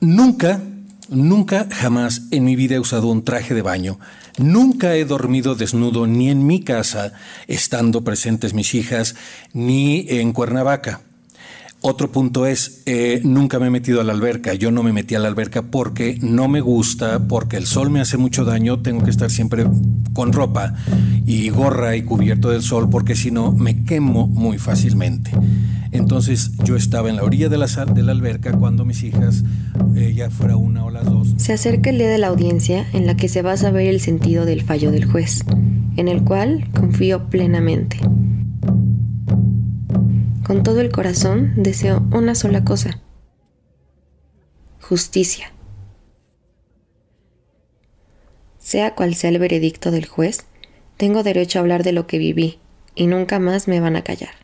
[0.00, 0.60] Nunca,
[1.08, 4.00] nunca, jamás en mi vida he usado un traje de baño.
[4.38, 7.12] Nunca he dormido desnudo ni en mi casa,
[7.46, 9.14] estando presentes mis hijas,
[9.52, 11.02] ni en Cuernavaca.
[11.80, 14.52] Otro punto es, eh, nunca me he metido a la alberca.
[14.54, 18.00] Yo no me metí a la alberca porque no me gusta, porque el sol me
[18.00, 18.80] hace mucho daño.
[18.80, 19.64] Tengo que estar siempre
[20.12, 20.74] con ropa
[21.24, 25.30] y gorra y cubierto del sol porque si no me quemo muy fácilmente.
[25.92, 29.44] Entonces yo estaba en la orilla de la, de la alberca cuando mis hijas,
[29.94, 31.34] eh, ya fuera una o las dos.
[31.36, 34.00] Se acerca el día de la audiencia en la que se va a saber el
[34.00, 35.44] sentido del fallo del juez,
[35.96, 38.00] en el cual confío plenamente.
[40.48, 43.02] Con todo el corazón deseo una sola cosa.
[44.80, 45.52] Justicia.
[48.58, 50.46] Sea cual sea el veredicto del juez,
[50.96, 52.60] tengo derecho a hablar de lo que viví
[52.94, 54.36] y nunca más me van a callar.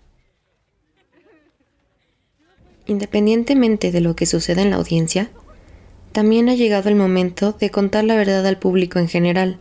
[2.85, 5.31] Independientemente de lo que suceda en la audiencia,
[6.12, 9.59] también ha llegado el momento de contar la verdad al público en general,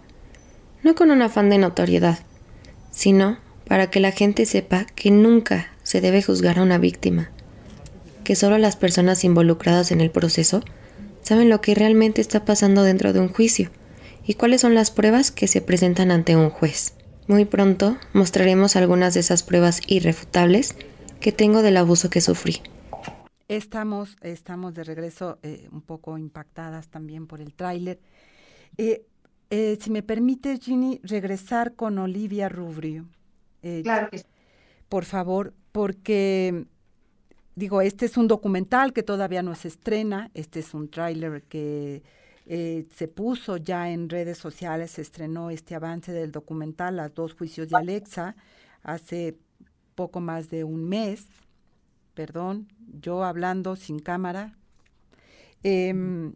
[0.83, 2.19] no con un afán de notoriedad,
[2.91, 7.29] sino para que la gente sepa que nunca se debe juzgar a una víctima,
[8.23, 10.63] que solo las personas involucradas en el proceso
[11.21, 13.69] saben lo que realmente está pasando dentro de un juicio
[14.25, 16.95] y cuáles son las pruebas que se presentan ante un juez.
[17.27, 20.75] Muy pronto mostraremos algunas de esas pruebas irrefutables
[21.19, 22.63] que tengo del abuso que sufrí.
[23.47, 27.99] Estamos, estamos de regreso eh, un poco impactadas también por el tráiler.
[28.79, 29.05] Eh,
[29.51, 33.05] eh, si me permite, Ginny, regresar con Olivia Rubrio.
[33.83, 34.25] claro que sí.
[34.89, 36.67] Por favor, porque
[37.55, 42.03] digo, este es un documental que todavía no se estrena, este es un tráiler que
[42.45, 47.33] eh, se puso ya en redes sociales, se estrenó este avance del documental, Las dos
[47.33, 48.35] juicios de Alexa,
[48.83, 49.35] hace
[49.95, 51.27] poco más de un mes,
[52.13, 52.67] perdón,
[53.01, 54.55] yo hablando sin cámara.
[55.63, 56.33] Em,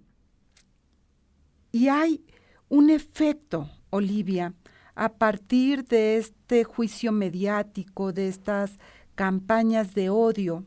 [1.72, 2.26] y hay
[2.70, 4.54] un efecto, Olivia,
[4.96, 8.80] a partir de este juicio mediático, de estas
[9.18, 10.64] campañas de odio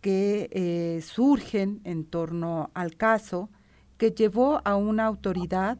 [0.00, 3.48] que eh, surgen en torno al caso,
[3.96, 5.78] que llevó a una autoridad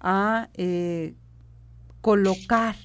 [0.00, 1.14] a eh,
[2.00, 2.76] colocar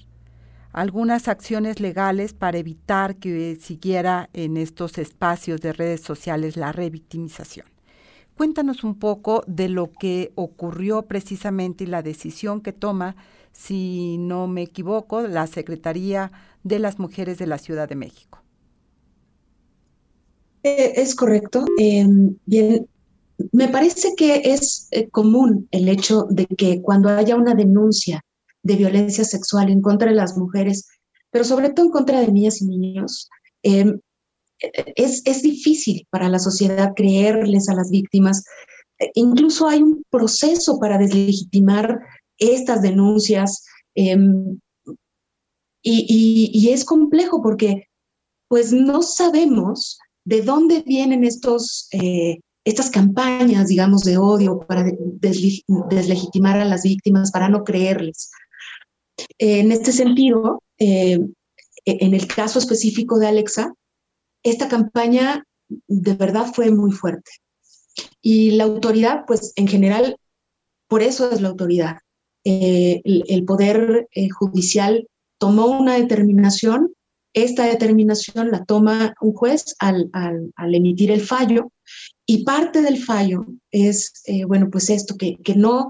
[0.74, 7.66] algunas acciones legales para evitar que siguiera en estos espacios de redes sociales la revictimización.
[8.36, 13.16] Cuéntanos un poco de lo que ocurrió precisamente y la decisión que toma,
[13.54, 16.32] si no me equivoco, la Secretaría
[16.64, 18.44] de las Mujeres de la Ciudad de México.
[20.64, 21.66] Eh, es correcto.
[21.78, 22.88] Em, bien,
[23.52, 28.22] me parece que es eh, común el hecho de que cuando haya una denuncia
[28.64, 30.88] de violencia sexual en contra de las mujeres,
[31.32, 33.30] pero sobre todo en contra de niñas y niños,
[33.62, 38.44] es, es difícil para la sociedad creerles a las víctimas.
[39.14, 42.00] Incluso hay un proceso para deslegitimar
[42.38, 43.64] estas denuncias
[45.82, 47.88] y, y, es complejo porque
[48.48, 54.86] pues no sabemos de dónde vienen estos, eh, estas campañas, digamos, de odio para
[55.20, 58.32] deslegitimar a las víctimas, para no creerles.
[59.38, 61.20] En este sentido, eh,
[61.86, 63.74] e-, en el caso específico de Alexa,
[64.44, 65.44] esta campaña
[65.88, 67.32] de verdad fue muy fuerte.
[68.22, 70.18] Y la autoridad, pues en general,
[70.88, 71.98] por eso es la autoridad.
[72.46, 75.08] Eh, el, Poder Judicial
[75.38, 76.94] tomó una determinación
[77.44, 80.10] esta determinación la toma un juez al,
[80.74, 81.72] emitir el fallo
[82.26, 85.90] y parte del fallo es, eh, bueno, pues esto, que, que, no,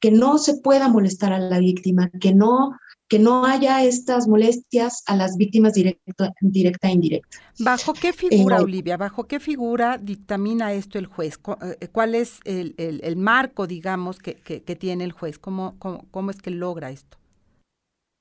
[0.00, 2.76] que no se pueda molestar a la víctima, que no,
[3.08, 7.38] que no haya estas molestias a las víctimas directa, directa e indirecta.
[7.58, 8.96] ¿Bajo qué figura, eh, Olivia?
[8.96, 11.38] ¿Bajo qué figura dictamina esto el juez?
[11.80, 15.38] Eh, ¿Cuál es el, el, marco, digamos, que, que, tiene el juez?
[15.38, 17.18] ¿Cómo, cómo, cómo es que logra esto?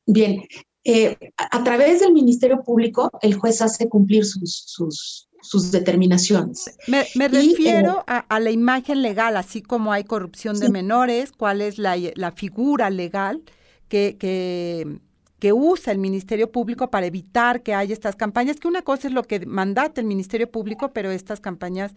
[0.06, 0.44] Bien,
[0.86, 6.66] eh, a través del Ministerio Público, el juez hace cumplir sus, sus, sus determinaciones.
[6.88, 11.78] Me, refiero eh, a, la imagen legal, así como hay corrupción de menores, cuál es
[11.78, 13.44] la, la figura legal
[13.88, 15.00] que, que,
[15.40, 19.14] que, usa el Ministerio Público para evitar que haya estas campañas, que una cosa es
[19.14, 21.94] lo que mandata el Ministerio Público, pero estas campañas,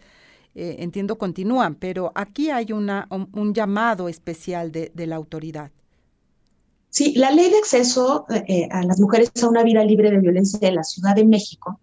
[0.55, 5.71] eh, entiendo, continúan, pero aquí hay una, un, llamado especial de, de la autoridad.
[6.89, 10.59] Sí, la ley de acceso eh, a las mujeres a una vida libre de violencia
[10.59, 11.79] de la Ciudad de México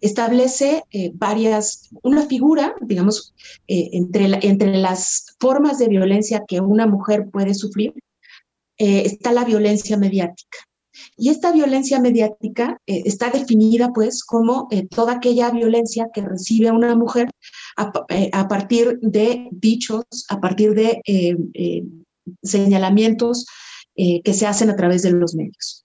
[0.00, 3.34] establece eh, varias, una figura, digamos,
[3.68, 7.94] eh, entre, entre las formas de violencia que una mujer puede sufrir,
[8.80, 10.58] está la violencia mediática.
[11.16, 17.28] Y esta violencia mediática está definida pues como toda aquella violencia que recibe una mujer
[17.76, 21.02] a partir de dichos, a partir de
[22.44, 23.46] señalamientos
[24.00, 25.84] eh, que se hacen a través de los medios.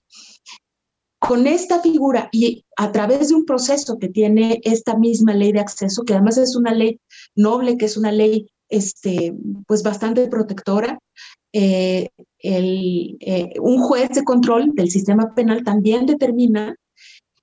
[1.18, 5.58] Con esta figura y a través de un proceso que tiene esta misma ley de
[5.58, 7.00] acceso, que además es una ley
[7.34, 9.34] noble, que es una ley este,
[9.66, 10.96] pues bastante protectora,
[11.52, 16.76] eh, eh, un juez de control del sistema penal también determina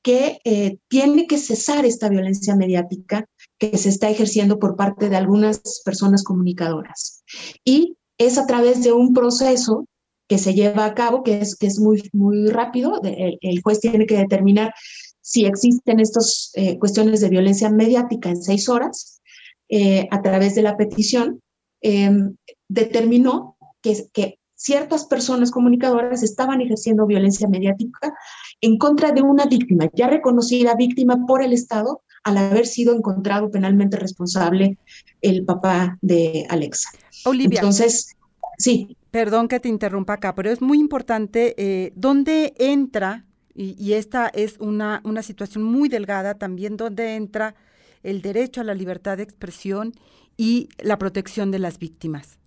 [0.02, 0.40] que
[0.88, 3.26] tiene que cesar esta violencia mediática
[3.60, 7.26] que se está ejerciendo por parte de algunas personas comunicadoras.
[7.66, 9.86] Y es a través de un proceso
[10.32, 13.02] que se lleva a cabo, que es, que es muy, muy rápido.
[13.04, 14.74] El, juez tiene que determinar
[15.20, 19.20] si existen estas eh, cuestiones de violencia mediática en seis horas.
[19.68, 21.42] Eh, a través de la petición,
[21.82, 22.38] em,
[22.70, 28.14] determinó que, que ciertas personas comunicadoras estaban ejerciendo violencia mediática
[28.62, 33.52] en contra de una víctima, ya reconocida víctima por el Estado al haber sido encontrado
[33.52, 34.78] penalmente responsable
[35.20, 36.90] el papá de Alexa.
[37.26, 37.60] Olivia.
[37.60, 38.16] Entonces,
[38.58, 38.96] sí.
[39.12, 44.58] Perdón que te interrumpa acá, pero es muy importante eh, dónde entra, y, esta es
[44.60, 47.54] una, una situación muy delgada también, dónde entra
[48.02, 49.94] el derecho a la libertad de expresión
[50.38, 52.40] y la protección de las víctimas.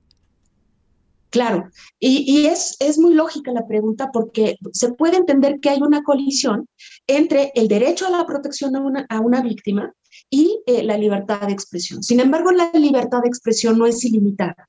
[1.28, 6.02] Claro, y, es, es, muy lógica la pregunta porque se puede entender que hay una
[6.04, 6.68] colisión
[7.08, 9.92] entre el derecho a la protección a una, a una víctima
[10.30, 12.04] y eh, la libertad de expresión.
[12.04, 14.68] Sin embargo, la libertad de expresión no es ilimitada.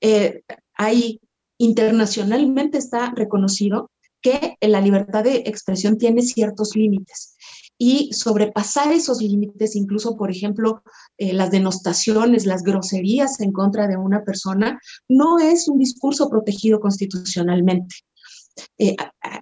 [0.00, 0.42] Eh,
[0.74, 1.20] hay
[1.58, 3.90] internacionalmente está reconocido
[4.22, 7.36] que la libertad de expresión tiene ciertos límites
[7.78, 10.82] y sobrepasar esos límites, incluso, por ejemplo,
[11.18, 16.80] eh, las denostaciones, las groserías en contra de una persona, no es un discurso protegido
[16.80, 17.96] constitucionalmente.
[18.78, 18.96] Eh,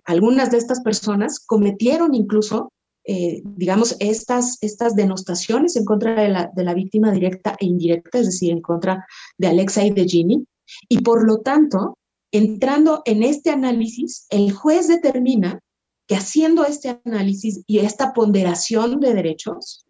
[0.05, 2.73] algunas de estas personas cometieron incluso,
[3.05, 8.19] eh, digamos, estas, estas denostaciones en contra de la, de la víctima directa e indirecta,
[8.19, 9.07] es decir, en contra
[9.39, 10.45] de Alexa y de Ginny,
[10.89, 11.99] y por lo tanto
[12.35, 15.61] entrando en este análisis, el juez determina
[16.09, 19.87] que haciendo este análisis y esta ponderación de derechos,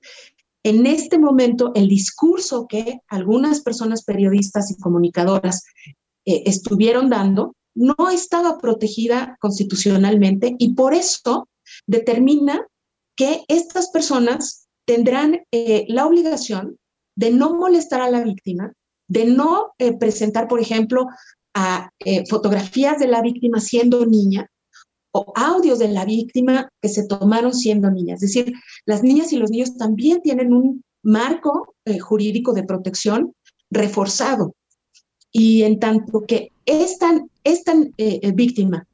[0.62, 5.64] en este momento el discurso que algunas personas periodistas y comunicadoras
[6.26, 11.48] eh, estuvieron dando no estaba protegida constitucionalmente y por eso
[11.86, 12.66] determina
[13.16, 16.78] que estas personas tendrán eh, la obligación
[17.16, 18.74] de no molestar a la víctima,
[19.08, 21.06] de no eh, presentar, por ejemplo,
[21.54, 24.50] a eh, fotografías de la víctima siendo niña
[25.12, 28.14] o audios de la víctima que se tomaron siendo niña.
[28.14, 28.52] Es decir,
[28.84, 33.32] las niñas y los niños también tienen un marco eh, jurídico de protección
[33.70, 34.54] reforzado.
[35.30, 37.74] Y en tanto que esta, esta
[38.34, 38.86] víctima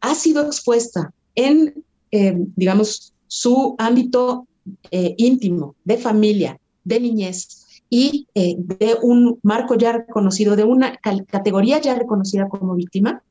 [0.00, 4.46] ha sido expuesta en, digamos, su ámbito
[4.90, 7.60] íntimo, de familia, de niñez,
[7.90, 13.22] y eh, de un marco ya reconocido, de una categoría ya reconocida como víctima,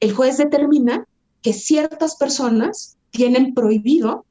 [0.00, 1.06] el juez determina
[1.42, 4.24] que ciertas personas tienen prohibido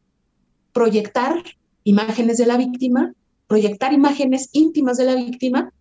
[0.73, 1.43] proyectar
[1.83, 3.13] imágenes de la víctima,
[3.47, 5.71] proyectar imágenes íntimas de la víctima,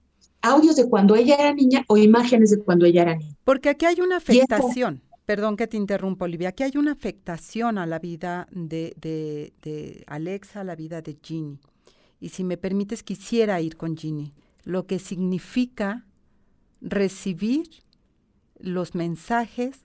[0.43, 3.36] audios de cuando ella era niña o imágenes de cuando ella era niña.
[3.45, 5.03] Porque aquí hay una afectación.
[5.24, 6.51] Perdón que te interrumpa, Olivia.
[6.51, 11.18] Aquí hay una afectación a la vida de, de, de Alexa, a la vida de
[11.22, 11.59] Ginny
[12.20, 14.32] y si me permites quisiera ir con Ginny,
[14.64, 16.04] lo que significa
[16.80, 17.68] recibir
[18.58, 19.80] los mensajes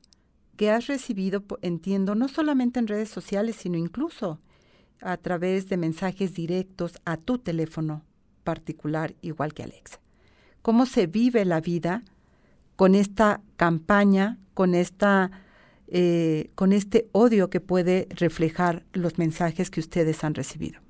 [0.55, 4.39] que has recibido, entiendo, no solamente en redes sociales, sino incluso
[5.01, 8.03] a través de mensajes directos a tu teléfono
[8.43, 9.99] particular, igual que Alexa.
[10.61, 12.03] ¿Cómo se vive la vida
[12.75, 15.31] con esta campaña, con, esta,
[15.87, 20.82] eh, con este odio que puede reflejar los mensajes que ustedes han recibido?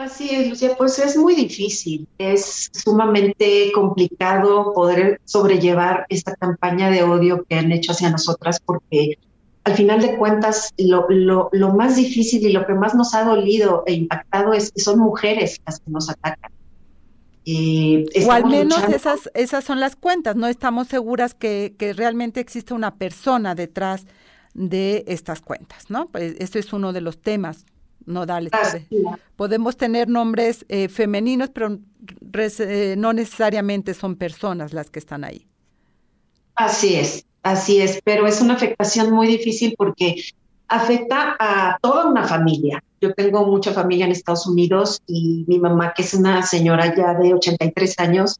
[0.00, 7.02] Así es, Lucía, pues es muy difícil, es sumamente complicado poder sobrellevar esta campaña de
[7.02, 9.18] odio que han hecho hacia nosotras porque
[9.64, 11.06] al final de cuentas lo,
[11.52, 15.00] lo, más difícil y lo que más nos ha dolido e impactado es que son
[15.00, 16.50] mujeres las que nos atacan.
[18.26, 22.72] o al menos esas, esas son las cuentas, no estamos seguras que, que realmente existe
[22.72, 24.06] una persona detrás
[24.54, 26.08] de estas cuentas, ¿no?
[26.08, 27.66] Pues esto es uno de los temas
[28.06, 28.50] no dale.
[29.36, 31.78] Podemos tener nombres eh, femeninos, pero
[32.32, 35.46] eh, no necesariamente son personas las que están ahí.
[36.54, 40.16] Así es, así es, pero es una afectación muy difícil porque
[40.68, 42.82] afecta a toda una familia.
[43.00, 47.14] Yo tengo mucha familia en Estados Unidos y mi mamá, que es una señora ya
[47.14, 48.38] de 83 años,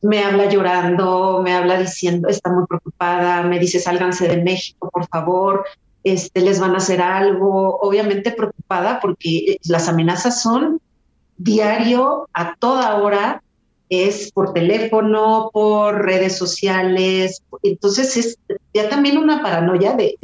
[0.00, 5.08] me habla llorando, me habla diciendo, está muy preocupada, me dice, sálganse de México, por
[5.08, 5.64] favor,
[6.04, 10.80] este, les van a hacer algo, obviamente preocupada porque eh, las amenazas son
[11.36, 13.42] diario, a toda hora,
[13.88, 18.38] es por teléfono, por redes sociales, entonces es
[18.74, 20.16] ya también una paranoia de,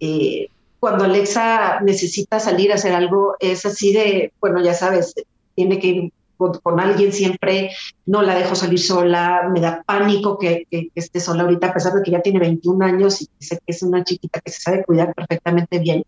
[0.00, 5.14] eh, cuando Alexa necesita salir a hacer algo, es así de, bueno, ya sabes,
[5.54, 7.70] tiene que ir con, alguien siempre,
[8.04, 12.02] no la dejo salir sola, me da pánico que, esté sola ahorita, a pesar de
[12.02, 15.14] que ya tiene 21 años y sé que es una chiquita que se sabe cuidar
[15.14, 16.04] perfectamente bien.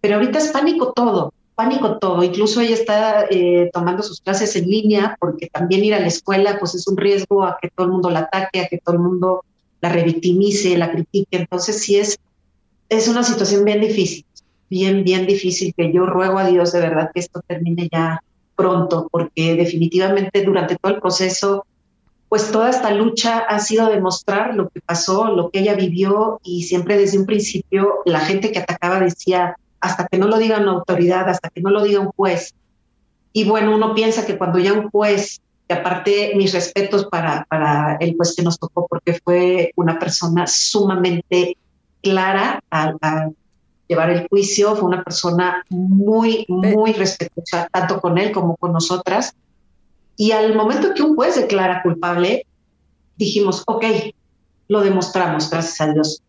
[0.00, 2.22] Pero ahorita es pánico todo, pánico todo.
[2.22, 6.58] Incluso ella está eh, tomando sus clases en línea porque también ir a la escuela
[6.58, 9.02] pues es un riesgo a que todo el mundo la ataque, a que todo el
[9.02, 9.44] mundo
[9.80, 11.28] la revictimice, la critique.
[11.32, 12.18] Entonces sí es,
[12.88, 14.24] es una situación bien difícil,
[14.70, 18.22] bien, bien difícil que yo ruego a Dios de verdad que esto termine ya
[18.56, 21.66] pronto, porque definitivamente durante todo el proceso,
[22.28, 26.64] pues toda esta lucha ha sido demostrar lo que pasó, lo que ella vivió y
[26.64, 30.72] siempre desde un principio la gente que atacaba decía, hasta que no lo diga una
[30.72, 32.54] autoridad, hasta que no lo diga un juez.
[33.32, 37.96] Y bueno, uno piensa que cuando ya un juez, que aparte mis respetos para, para
[38.00, 41.56] el juez que nos tocó, porque fue una persona sumamente
[42.02, 42.96] clara al,
[43.88, 49.34] llevar el juicio, fue una persona muy, muy respetuosa, tanto con él como con nosotras.
[50.16, 52.46] Y al momento que un juez declara culpable,
[53.16, 53.84] dijimos, ok,
[54.68, 56.22] lo demostramos, gracias a Dios.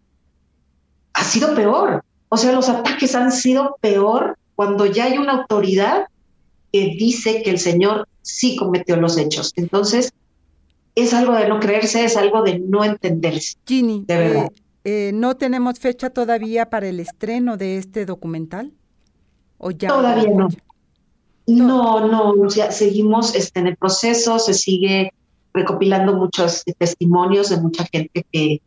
[1.13, 2.03] Ha sido peor.
[2.29, 6.05] O sea, los ataques han sido peor cuando ya hay una autoridad
[6.71, 9.53] que dice que el señor sí cometió los hechos.
[9.55, 10.11] Entonces,
[10.95, 13.55] es algo de no creerse, es algo de no entenderse.
[13.65, 14.45] Ginny, de verdad.
[14.45, 18.71] Eh, eh, ¿No tenemos fecha todavía para el estreno de este documental?
[19.57, 20.47] ¿O ya todavía no.
[21.45, 25.11] No, no, o seguimos este, en el proceso, se sigue
[25.53, 28.61] recopilando muchos testimonios de mucha gente que,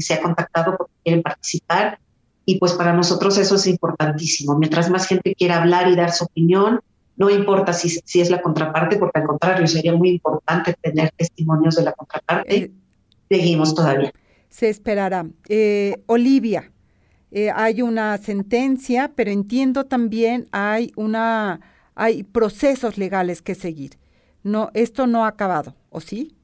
[0.00, 2.00] se ha contactado porque quieren participar
[2.44, 4.58] y pues para nosotros eso es importantísimo.
[4.58, 6.80] Mientras más gente quiera hablar y dar su opinión,
[7.16, 11.76] no importa si, si es la contraparte, porque al contrario sería muy importante tener testimonios
[11.76, 12.56] de la contraparte.
[12.56, 12.72] Eh,
[13.28, 14.12] seguimos todavía
[14.50, 15.26] se esperará.
[15.48, 16.70] Eh, Olivia,
[17.30, 21.60] eh, hay una sentencia, pero entiendo también hay una
[21.94, 23.98] hay procesos legales que seguir.
[24.42, 26.34] No, esto no ha acabado, ¿o sí?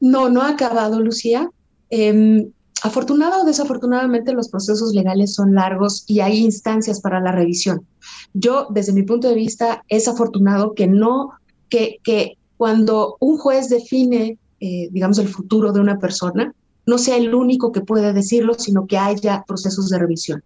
[0.00, 1.50] No, no ha acabado, Lucía.
[1.90, 2.48] Eh,
[2.82, 7.86] afortunada o desafortunadamente los procesos legales son largos y hay instancias para la revisión.
[8.34, 11.30] Yo, desde mi punto de vista, es afortunado que no,
[11.68, 16.54] que, que cuando un juez define, eh, digamos, el futuro de una persona,
[16.86, 20.42] no sea el único que puede decirlo, sino que haya procesos de revisión.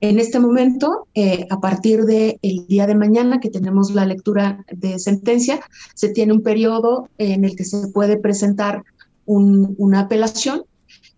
[0.00, 2.38] En este momento, eh, a partir del
[2.68, 5.60] día de mañana que tenemos la lectura de sentencia,
[5.94, 8.82] se tiene un periodo en el que se puede presentar
[9.26, 10.64] una apelación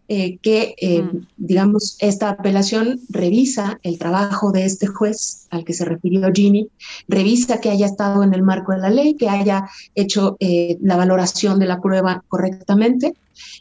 [0.09, 1.05] eh, que, eh,
[1.36, 6.68] digamos, esta apelación revisa el trabajo de este juez al que se refirió Ginny,
[7.09, 10.36] revisa que haya estado en el marco de la ley, que haya hecho
[10.80, 13.14] la valoración de la prueba correctamente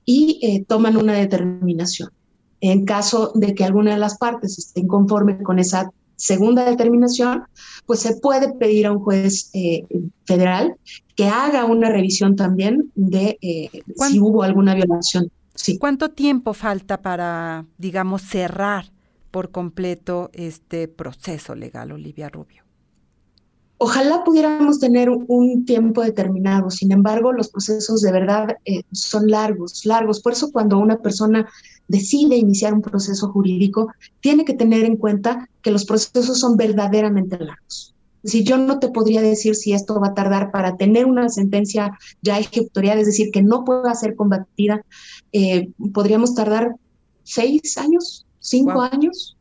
[0.05, 2.09] y toman una determinación.
[2.59, 7.43] En caso de que alguna de las partes esté inconforme con esa segunda determinación,
[7.87, 9.85] pues se puede pedir a un juez eh,
[10.25, 10.75] federal
[11.15, 13.69] que haga una revisión también de eh,
[14.07, 15.31] si hubo alguna violación.
[15.55, 15.77] Sí.
[15.77, 18.91] ¿Cuánto tiempo falta para, digamos, cerrar
[19.31, 22.63] por completo este proceso legal, Olivia Rubio?
[23.83, 29.87] Ojalá pudiéramos tener un tiempo determinado, sin embargo, los procesos de verdad eh, son largos,
[29.87, 30.21] largos.
[30.21, 31.49] Por eso cuando una persona
[31.87, 37.39] decide iniciar un proceso jurídico, tiene que tener en cuenta que los procesos son verdaderamente
[37.39, 37.90] largos.
[38.23, 41.97] Si yo no te podría decir si esto va a tardar para tener una sentencia
[42.21, 44.85] ya ejecutorial, es decir, que no pueda ser combatida,
[45.31, 46.75] eh, podríamos tardar
[47.23, 49.37] seis años, cinco años.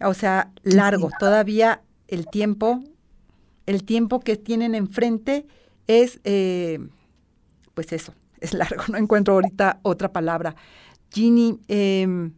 [0.00, 1.10] O sea, largo.
[1.18, 2.82] Todavía el tiempo,
[3.66, 5.46] el tiempo que tienen enfrente
[5.86, 6.78] es, eh,
[7.74, 8.84] pues eso, es largo.
[8.88, 10.56] No encuentro ahorita otra palabra.
[11.10, 12.32] Ginny, em,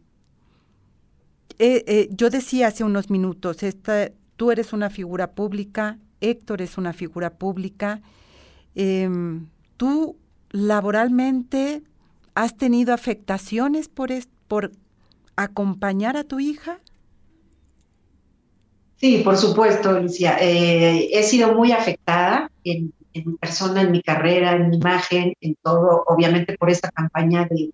[1.59, 4.11] eh, eh, yo decía hace unos minutos, esta,
[4.41, 8.01] tú eres una figura pública, Héctor es una figura pública.
[8.73, 9.45] Em,
[9.77, 10.15] ¿Tú
[10.49, 11.83] laboralmente
[12.33, 14.09] has tenido afectaciones por,
[14.47, 14.71] por
[15.35, 16.79] acompañar a tu hija?
[18.95, 20.35] Sí, por supuesto, Lucia.
[20.41, 25.55] Eh, he sido muy afectada en, en persona, en mi carrera, en mi imagen, en
[25.61, 27.69] todo, obviamente por esta campaña de,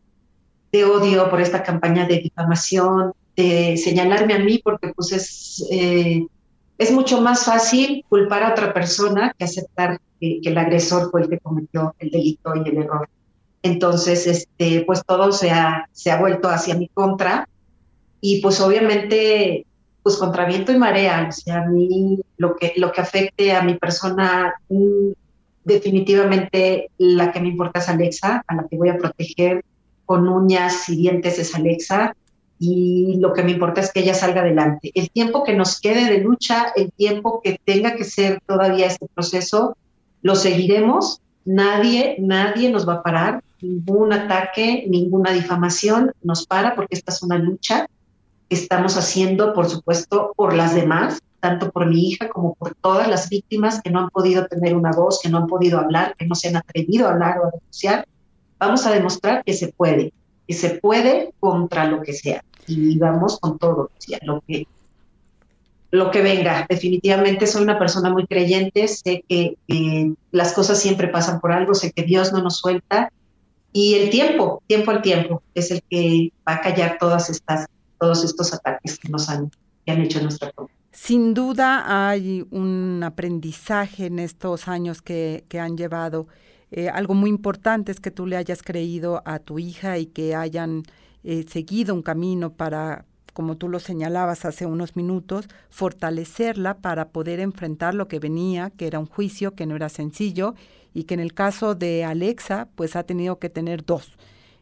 [0.74, 6.28] de odio, por esta campaña de difamación, de señalarme a mí, porque pues es, eh,
[6.78, 11.30] es mucho más fácil culpar a otra persona que aceptar que, el agresor fue el
[11.30, 13.10] que cometió el delito y el error.
[13.64, 17.48] Entonces, este, pues todo se ha, se ha vuelto hacia mi contra
[18.22, 19.66] y pues obviamente,
[20.04, 23.64] pues contra viento y marea, o sea, a mí lo que, lo que afecte a
[23.64, 25.12] mi persona, mm,
[25.64, 29.66] definitivamente la que me importa es Alexa, a la que voy a proteger,
[30.06, 32.16] con uñas y dientes es Alexa
[32.60, 34.92] y lo que me importa es que ella salga adelante.
[34.96, 39.08] El tiempo que nos quede de lucha, el tiempo que tenga que ser todavía este
[39.14, 39.78] proceso,
[40.22, 41.22] lo seguiremos.
[41.46, 43.44] Nadie, nadie nos va a parar.
[43.62, 47.88] Ningún ataque, ninguna difamación nos para porque esta es una lucha
[48.50, 53.08] que estamos haciendo, por supuesto, por las demás, tanto por mi hija como por todas
[53.08, 56.26] las víctimas que no han podido tener una voz, que no han podido hablar, que
[56.26, 58.06] no se han atrevido a hablar o a denunciar
[58.60, 60.14] vamos a demostrar que se puede,
[60.48, 62.44] que se puede contra lo que sea.
[62.66, 63.92] Y vamos con todo,
[64.24, 64.68] lo que,
[65.92, 66.66] lo que venga.
[66.68, 69.58] Definitivamente soy una persona muy creyente, sé que
[70.32, 73.12] las cosas siempre pasan por algo, sé que Dios no nos suelta.
[73.74, 77.68] Y el tiempo, tiempo al tiempo, es el que va a callar todas estas,
[78.00, 79.52] todos estos ataques que nos han,
[79.86, 85.60] que han hecho nuestra nuestra Sin duda hay un aprendizaje en estos años que, que
[85.60, 86.28] han llevado
[86.72, 90.36] eh, algo muy importante es que tú le hayas creído a tu hija y que
[90.36, 90.84] hayan
[91.24, 97.40] eh, seguido un camino para, como tú lo señalabas hace unos minutos, fortalecerla para poder
[97.40, 100.56] enfrentar lo que venía, que era un juicio que no era sencillo
[100.94, 104.18] y que en el caso de Alexa, pues ha tenido que tener dos.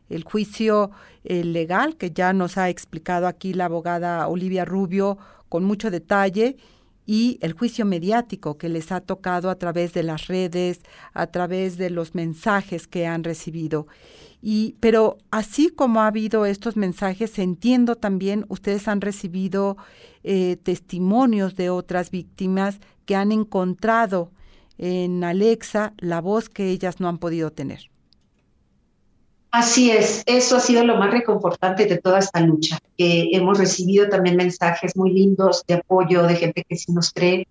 [0.09, 0.91] El juicio
[1.23, 5.17] eh, legal, que ya nos ha explicado aquí la abogada Olivia Rubio
[5.49, 6.57] con mucho detalle,
[7.05, 10.81] y el juicio mediático que les ha tocado a través de las redes,
[11.13, 13.87] a través de los mensajes que han recibido.
[14.41, 19.77] Y, pero así como ha habido estos mensajes, entiendo también, ustedes han recibido
[20.23, 24.31] eh, testimonios de otras víctimas que han encontrado
[24.77, 27.89] en Alexa la voz que ellas no han podido tener.
[29.55, 34.09] Así es, eso ha sido lo más reconfortante de toda esta lucha, que hemos recibido
[34.09, 37.47] también mensajes muy lindos de apoyo de gente que sí nos cree.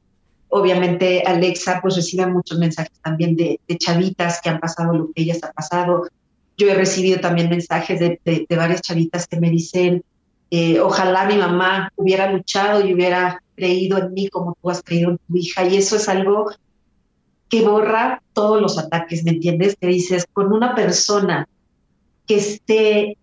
[0.50, 5.42] Obviamente Alexa pues recibe muchos mensajes también de, chavitas que han pasado lo que ellas
[5.44, 6.07] han pasado.
[6.59, 10.05] Yo he recibido también mensajes de, varias chavitas que me dicen,
[10.50, 15.12] eh, ojalá mi mamá hubiera luchado y hubiera creído en mí como tú has creído
[15.12, 15.64] en tu hija.
[15.64, 16.50] Y eso es algo
[17.48, 19.74] que borra todos los ataques, ¿me entiendes?
[19.80, 21.48] Que dices, con una persona
[22.27, 23.16] que esté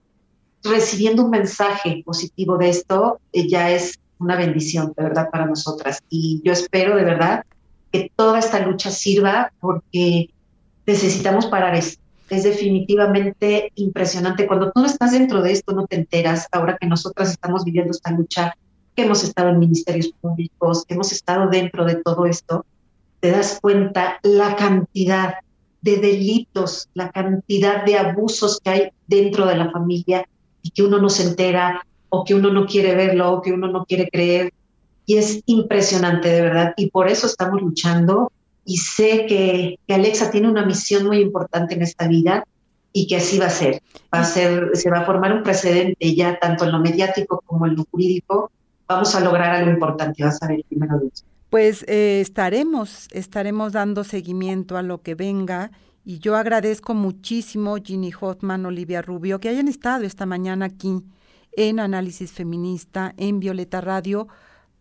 [0.63, 5.99] recibiendo un mensaje positivo de esto eh, ya es una bendición, de verdad, para nosotras.
[6.09, 7.43] Y yo espero, de verdad,
[7.91, 10.29] que toda esta lucha sirva porque
[10.85, 12.01] necesitamos parar esto.
[12.29, 14.47] Es definitivamente impresionante.
[14.47, 16.47] Cuando tú no estás dentro de esto, no te enteras.
[16.51, 18.55] Ahora que nosotras estamos viviendo esta lucha,
[18.95, 22.65] que hemos estado en ministerios públicos, que hemos estado dentro de todo esto,
[23.19, 25.35] te das cuenta la cantidad
[25.81, 30.27] de delitos, la cantidad de abusos que hay dentro de la familia
[30.61, 33.67] y que uno no se entera o que uno no quiere verlo o que uno
[33.67, 34.53] no quiere creer.
[35.05, 36.73] Y es impresionante, de verdad.
[36.77, 38.31] Y por eso estamos luchando.
[38.65, 42.45] Y sé que, que Alexa tiene una misión muy importante en esta vida
[42.93, 43.81] y que así va a ser.
[44.13, 47.65] Va a ser, se va a formar un precedente ya tanto en lo mediático como
[47.65, 48.51] en lo jurídico.
[48.87, 54.05] Vamos a lograr algo importante, vas a ver primero Dios pues eh, estaremos, estaremos dando
[54.05, 55.71] seguimiento a lo que venga
[56.05, 61.03] y yo agradezco muchísimo Ginny Hoffman, Olivia Rubio, que hayan estado esta mañana aquí
[61.51, 64.29] en Análisis Feminista, en Violeta Radio,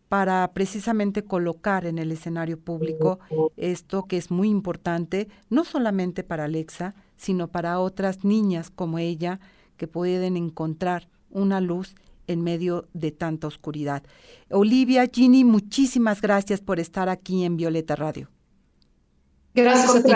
[0.08, 3.18] para precisamente colocar en el escenario público
[3.56, 9.40] esto que es muy importante, no solamente para Alexa, sino para otras niñas como ella,
[9.76, 11.96] que pueden encontrar una luz
[12.30, 14.02] en medio de tanta oscuridad.
[14.50, 18.28] Olivia, Ginny, muchísimas gracias por estar aquí en Violeta Radio.
[19.54, 20.12] Gracias a ti.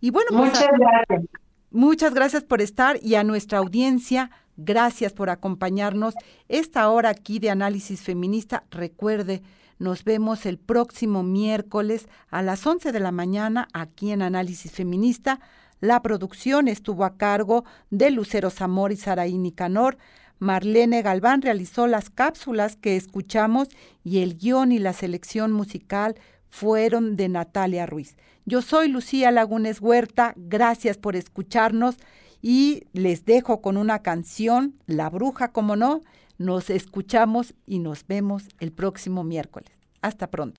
[0.00, 1.30] Y bueno, pues, muchas gracias.
[1.70, 6.14] Muchas gracias por estar y a nuestra audiencia, gracias por acompañarnos
[6.48, 8.64] esta hora aquí de análisis feminista.
[8.70, 9.42] Recuerde,
[9.78, 15.40] nos vemos el próximo miércoles a las 11 de la mañana aquí en Análisis Feminista.
[15.80, 19.98] La producción estuvo a cargo de Lucero Zamor y Saraí Nicanor.
[20.42, 23.68] Marlene Galván realizó las cápsulas que escuchamos
[24.02, 26.16] y el guion y la selección musical
[26.50, 28.16] fueron de Natalia Ruiz.
[28.44, 31.94] Yo soy Lucía Lagunes Huerta, gracias por escucharnos
[32.40, 36.00] y les dejo con una canción, La Bruja, como no.
[36.38, 39.70] Nos escuchamos y nos vemos el próximo miércoles.
[40.00, 40.56] Hasta pronto.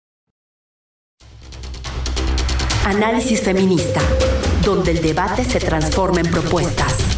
[2.85, 3.99] Análisis feminista,
[4.63, 7.12] donde el debate se transforma en propuestas.